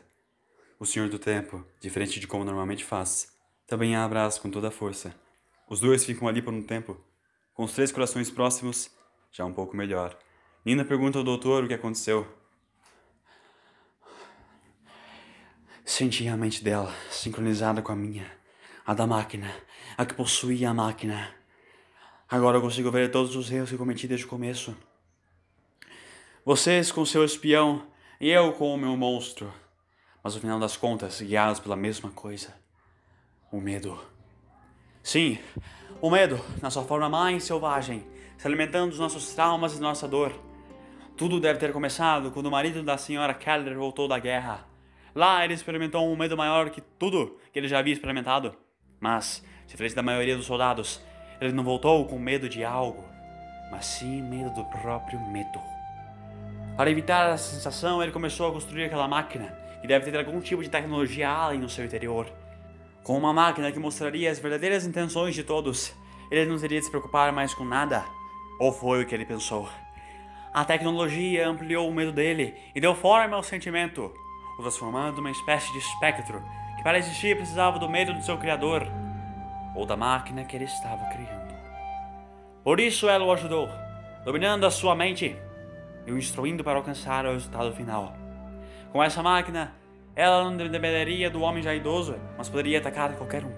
O 0.84 0.86
Senhor 0.86 1.08
do 1.08 1.18
Tempo, 1.18 1.64
diferente 1.80 2.20
de 2.20 2.26
como 2.26 2.44
normalmente 2.44 2.84
faz, 2.84 3.32
também 3.66 3.96
a 3.96 4.04
abraça 4.04 4.38
com 4.38 4.50
toda 4.50 4.68
a 4.68 4.70
força. 4.70 5.14
Os 5.66 5.80
dois 5.80 6.04
ficam 6.04 6.28
ali 6.28 6.42
por 6.42 6.52
um 6.52 6.62
tempo, 6.62 7.02
com 7.54 7.64
os 7.64 7.72
três 7.72 7.90
corações 7.90 8.30
próximos, 8.30 8.90
já 9.32 9.46
um 9.46 9.52
pouco 9.54 9.74
melhor. 9.74 10.14
Nina 10.62 10.84
pergunta 10.84 11.16
ao 11.16 11.24
doutor 11.24 11.64
o 11.64 11.68
que 11.68 11.72
aconteceu. 11.72 12.28
Senti 15.86 16.28
a 16.28 16.36
mente 16.36 16.62
dela, 16.62 16.94
sincronizada 17.10 17.80
com 17.80 17.92
a 17.92 17.96
minha, 17.96 18.30
a 18.84 18.92
da 18.92 19.06
máquina, 19.06 19.50
a 19.96 20.04
que 20.04 20.12
possuía 20.12 20.68
a 20.68 20.74
máquina. 20.74 21.34
Agora 22.28 22.58
eu 22.58 22.60
consigo 22.60 22.90
ver 22.90 23.10
todos 23.10 23.34
os 23.36 23.50
erros 23.50 23.70
que 23.70 23.78
cometi 23.78 24.06
desde 24.06 24.26
o 24.26 24.28
começo. 24.28 24.76
Vocês 26.44 26.92
com 26.92 27.06
seu 27.06 27.24
espião 27.24 27.90
e 28.20 28.28
eu 28.28 28.52
com 28.52 28.74
o 28.74 28.76
meu 28.76 28.94
monstro. 28.98 29.63
Mas 30.24 30.34
no 30.34 30.40
final 30.40 30.58
das 30.58 30.74
contas, 30.74 31.20
guiados 31.20 31.60
pela 31.60 31.76
mesma 31.76 32.10
coisa: 32.10 32.54
o 33.52 33.60
medo. 33.60 34.00
Sim, 35.02 35.38
o 36.00 36.10
medo, 36.10 36.40
na 36.62 36.70
sua 36.70 36.82
forma 36.82 37.10
mais 37.10 37.44
selvagem, 37.44 38.06
se 38.38 38.46
alimentando 38.46 38.88
dos 38.88 38.98
nossos 38.98 39.34
traumas 39.34 39.76
e 39.76 39.80
nossa 39.80 40.08
dor. 40.08 40.32
Tudo 41.14 41.38
deve 41.38 41.58
ter 41.58 41.74
começado 41.74 42.30
quando 42.30 42.46
o 42.46 42.50
marido 42.50 42.82
da 42.82 42.96
senhora 42.96 43.34
Keller 43.34 43.76
voltou 43.76 44.08
da 44.08 44.18
guerra. 44.18 44.66
Lá 45.14 45.44
ele 45.44 45.52
experimentou 45.52 46.10
um 46.10 46.16
medo 46.16 46.38
maior 46.38 46.70
que 46.70 46.80
tudo 46.80 47.38
que 47.52 47.58
ele 47.58 47.68
já 47.68 47.78
havia 47.78 47.92
experimentado. 47.92 48.56
Mas, 48.98 49.44
diferente 49.66 49.94
da 49.94 50.02
maioria 50.02 50.36
dos 50.36 50.46
soldados, 50.46 51.02
ele 51.38 51.52
não 51.52 51.62
voltou 51.62 52.04
com 52.06 52.18
medo 52.18 52.48
de 52.48 52.64
algo, 52.64 53.04
mas 53.70 53.84
sim 53.84 54.22
medo 54.22 54.50
do 54.54 54.64
próprio 54.64 55.20
medo. 55.28 55.73
Para 56.76 56.90
evitar 56.90 57.32
essa 57.32 57.54
sensação, 57.54 58.02
ele 58.02 58.10
começou 58.10 58.48
a 58.48 58.52
construir 58.52 58.84
aquela 58.84 59.06
máquina, 59.06 59.56
que 59.80 59.86
deve 59.86 60.10
ter 60.10 60.18
algum 60.18 60.40
tipo 60.40 60.60
de 60.60 60.68
tecnologia 60.68 61.30
alien 61.30 61.60
no 61.60 61.68
seu 61.68 61.84
interior. 61.84 62.26
Com 63.04 63.16
uma 63.16 63.32
máquina 63.32 63.70
que 63.70 63.78
mostraria 63.78 64.28
as 64.28 64.40
verdadeiras 64.40 64.84
intenções 64.84 65.36
de 65.36 65.44
todos, 65.44 65.94
ele 66.30 66.50
não 66.50 66.58
teria 66.58 66.80
de 66.80 66.84
se 66.84 66.90
preocupar 66.90 67.32
mais 67.32 67.54
com 67.54 67.64
nada. 67.64 68.04
Ou 68.58 68.72
foi 68.72 69.02
o 69.02 69.06
que 69.06 69.14
ele 69.14 69.24
pensou. 69.24 69.68
A 70.52 70.64
tecnologia 70.64 71.46
ampliou 71.46 71.88
o 71.88 71.94
medo 71.94 72.10
dele 72.10 72.54
e 72.74 72.80
deu 72.80 72.94
forma 72.94 73.36
ao 73.36 73.42
sentimento, 73.42 74.12
o 74.58 74.62
transformando 74.62 75.18
numa 75.18 75.30
espécie 75.30 75.72
de 75.72 75.78
espectro 75.78 76.42
que 76.76 76.82
para 76.82 76.98
existir 76.98 77.36
precisava 77.36 77.78
do 77.78 77.88
medo 77.88 78.12
do 78.14 78.22
seu 78.24 78.36
criador, 78.36 78.84
ou 79.76 79.86
da 79.86 79.96
máquina 79.96 80.44
que 80.44 80.56
ele 80.56 80.64
estava 80.64 81.04
criando. 81.06 81.54
Por 82.64 82.80
isso 82.80 83.08
ela 83.08 83.24
o 83.24 83.32
ajudou, 83.32 83.68
dominando 84.24 84.64
a 84.64 84.70
sua 84.70 84.96
mente 84.96 85.36
e 86.06 86.12
o 86.12 86.18
instruindo 86.18 86.62
para 86.62 86.76
alcançar 86.78 87.26
o 87.26 87.32
resultado 87.32 87.72
final. 87.72 88.16
Com 88.92 89.02
essa 89.02 89.22
máquina, 89.22 89.74
ela 90.14 90.44
não 90.44 90.56
dependeria 90.56 91.28
do 91.30 91.42
homem 91.42 91.62
já 91.62 91.74
idoso, 91.74 92.16
mas 92.38 92.48
poderia 92.48 92.78
atacar 92.78 93.14
qualquer 93.16 93.44
um. 93.44 93.52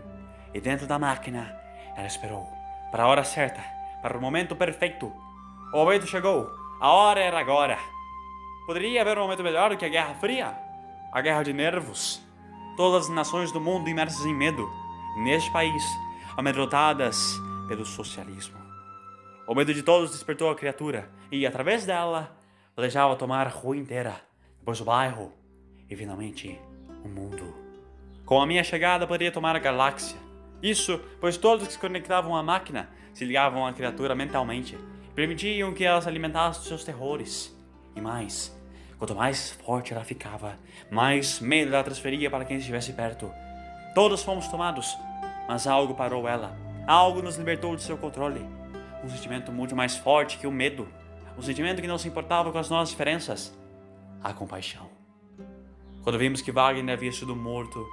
E 0.55 0.61
dentro 0.61 0.87
da 0.87 0.99
máquina, 0.99 1.55
ela 1.97 2.07
esperou 2.07 2.47
para 2.91 3.05
a 3.05 3.09
hora 3.09 3.25
certa, 3.25 3.63
para 4.01 4.17
o 4.17 4.21
momento 4.21 4.57
perfeito. 4.57 5.13
O 5.73 5.77
momento 5.77 6.07
chegou, 6.07 6.51
a 6.81 6.91
hora 6.91 7.21
era 7.21 7.39
agora. 7.39 7.79
Poderia 8.67 9.03
haver 9.03 9.19
um 9.19 9.23
momento 9.23 9.43
melhor 9.43 9.71
do 9.71 9.77
que 9.77 9.85
a 9.85 9.89
Guerra 9.89 10.15
Fria? 10.15 10.55
A 11.13 11.21
guerra 11.21 11.43
de 11.43 11.53
nervos. 11.53 12.23
Todas 12.77 13.05
as 13.05 13.15
nações 13.15 13.53
do 13.53 13.61
mundo 13.61 13.89
imersas 13.89 14.25
em 14.25 14.35
medo. 14.35 14.69
Neste 15.19 15.51
país, 15.51 15.85
amedrontadas 16.37 17.39
pelo 17.69 17.85
socialismo. 17.85 18.57
O 19.47 19.55
medo 19.55 19.73
de 19.73 19.83
todos 19.83 20.11
despertou 20.11 20.51
a 20.51 20.55
criatura 20.55 21.09
e, 21.31 21.47
através 21.47 21.87
dela, 21.87 22.36
planejava 22.77 23.17
tomar 23.17 23.47
a 23.47 23.51
rua 23.51 23.77
inteira, 23.77 24.15
depois 24.59 24.81
o 24.81 24.85
bairro 24.85 25.33
e, 25.89 25.97
finalmente, 25.97 26.61
o 27.03 27.09
mundo. 27.09 27.55
Com 28.27 28.41
a 28.41 28.47
minha 28.47 28.62
chegada, 28.62 29.07
poderia 29.07 29.33
tomar 29.33 29.57
a 29.57 29.59
galáxia. 29.59 30.19
Isso, 30.62 31.01
pois 31.21 31.39
todos 31.39 31.67
que 31.67 31.73
se 31.73 31.79
conectavam 31.79 32.37
à 32.37 32.43
máquina 32.43 32.91
se 33.15 33.25
ligavam 33.25 33.67
à 33.67 33.73
criatura 33.73 34.15
mentalmente 34.15 34.79
permitiam 35.15 35.73
que 35.73 35.85
ela 35.85 36.03
se 36.03 36.09
alimentasse 36.09 36.59
dos 36.59 36.69
seus 36.69 36.85
terrores. 36.85 37.57
E 37.95 38.01
mais, 38.01 38.55
quanto 38.99 39.15
mais 39.15 39.53
forte 39.53 39.95
ela 39.95 40.05
ficava, 40.05 40.59
mais 40.91 41.41
medo 41.41 41.75
ela 41.75 41.83
transferia 41.83 42.31
para 42.31 42.45
quem 42.45 42.59
estivesse 42.59 42.93
perto. 42.93 43.33
Todos 43.95 44.23
fomos 44.23 44.49
tomados, 44.49 44.95
mas 45.49 45.67
algo 45.67 45.95
parou 45.95 46.29
ela. 46.29 46.55
Algo 46.87 47.23
nos 47.23 47.37
libertou 47.37 47.75
de 47.75 47.83
seu 47.83 47.97
controle 47.97 48.47
um 49.07 49.09
sentimento 49.09 49.53
muito 49.53 49.77
mais 49.77 49.97
forte 49.97 50.39
que 50.39 50.47
o 50.47 50.53
medo, 50.53 50.89
um 51.38 51.42
sentimento 51.42 51.83
que 51.83 51.88
não 51.88 51.99
se 51.99 52.09
importava 52.09 52.51
com 52.51 52.59
as 52.59 52.70
nossas 52.70 52.90
diferenças, 52.90 53.53
a 54.22 54.33
compaixão. 54.33 54.88
Quando 56.03 56.18
vimos 56.18 56.40
que 56.40 56.53
Wagner 56.53 56.94
havia 56.94 57.12
sido 57.12 57.35
morto, 57.35 57.87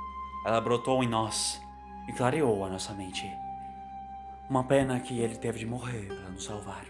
ela 0.45 0.62
brotou 0.62 1.03
em 1.03 1.08
nós 1.08 1.62
e 2.08 2.13
clareou 2.13 2.63
a 2.63 2.69
nossa 2.69 2.93
mente. 2.93 3.29
Uma 4.49 4.63
pena 4.63 4.99
que 4.99 5.19
ele 5.19 5.36
teve 5.36 5.60
de 5.60 5.65
morrer 5.65 6.08
para 6.08 6.29
nos 6.29 6.43
salvar. 6.43 6.86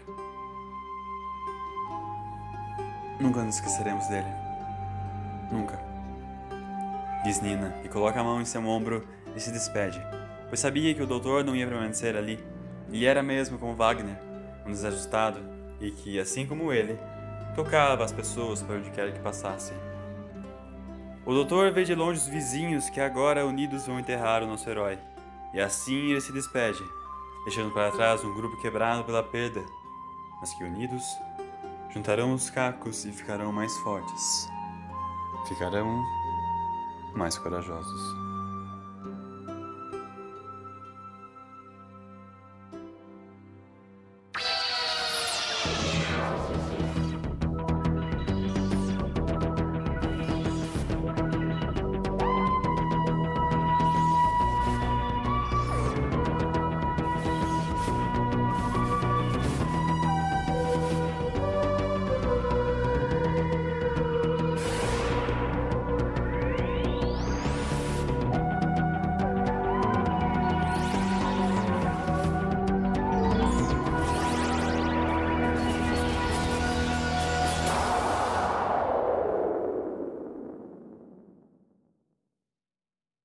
Nunca 3.18 3.42
nos 3.42 3.54
esqueceremos 3.54 4.06
dele. 4.08 4.28
Nunca. 5.50 5.80
Diz 7.24 7.40
Nina 7.40 7.74
e 7.84 7.88
coloca 7.88 8.20
a 8.20 8.24
mão 8.24 8.40
em 8.40 8.44
seu 8.44 8.64
ombro 8.66 9.06
e 9.34 9.40
se 9.40 9.50
despede, 9.50 10.00
pois 10.48 10.60
sabia 10.60 10.94
que 10.94 11.02
o 11.02 11.06
doutor 11.06 11.42
não 11.42 11.56
ia 11.56 11.66
permanecer 11.66 12.16
ali 12.16 12.38
e 12.90 13.06
era 13.06 13.22
mesmo 13.22 13.58
como 13.58 13.74
Wagner, 13.74 14.18
um 14.66 14.70
desajustado, 14.70 15.53
e 15.84 15.90
que, 15.90 16.18
assim 16.18 16.46
como 16.46 16.72
ele, 16.72 16.98
tocava 17.54 18.04
as 18.04 18.12
pessoas 18.12 18.62
por 18.62 18.76
onde 18.76 18.90
quer 18.90 19.12
que 19.12 19.20
passasse. 19.20 19.72
O 21.26 21.32
doutor 21.32 21.72
vê 21.72 21.84
de 21.84 21.94
longe 21.94 22.20
os 22.20 22.26
vizinhos 22.26 22.90
que 22.90 23.00
agora 23.00 23.46
unidos 23.46 23.86
vão 23.86 23.98
enterrar 23.98 24.42
o 24.42 24.46
nosso 24.46 24.68
herói, 24.68 24.98
e 25.52 25.60
assim 25.60 26.10
ele 26.10 26.20
se 26.20 26.32
despede, 26.32 26.82
deixando 27.44 27.72
para 27.72 27.92
trás 27.92 28.24
um 28.24 28.34
grupo 28.34 28.60
quebrado 28.60 29.04
pela 29.04 29.22
perda, 29.22 29.64
mas 30.40 30.52
que 30.54 30.64
unidos 30.64 31.04
juntarão 31.92 32.32
os 32.32 32.50
cacos 32.50 33.04
e 33.04 33.12
ficarão 33.12 33.52
mais 33.52 33.72
fortes. 33.78 34.48
Ficarão 35.48 36.02
mais 37.14 37.38
corajosos. 37.38 38.33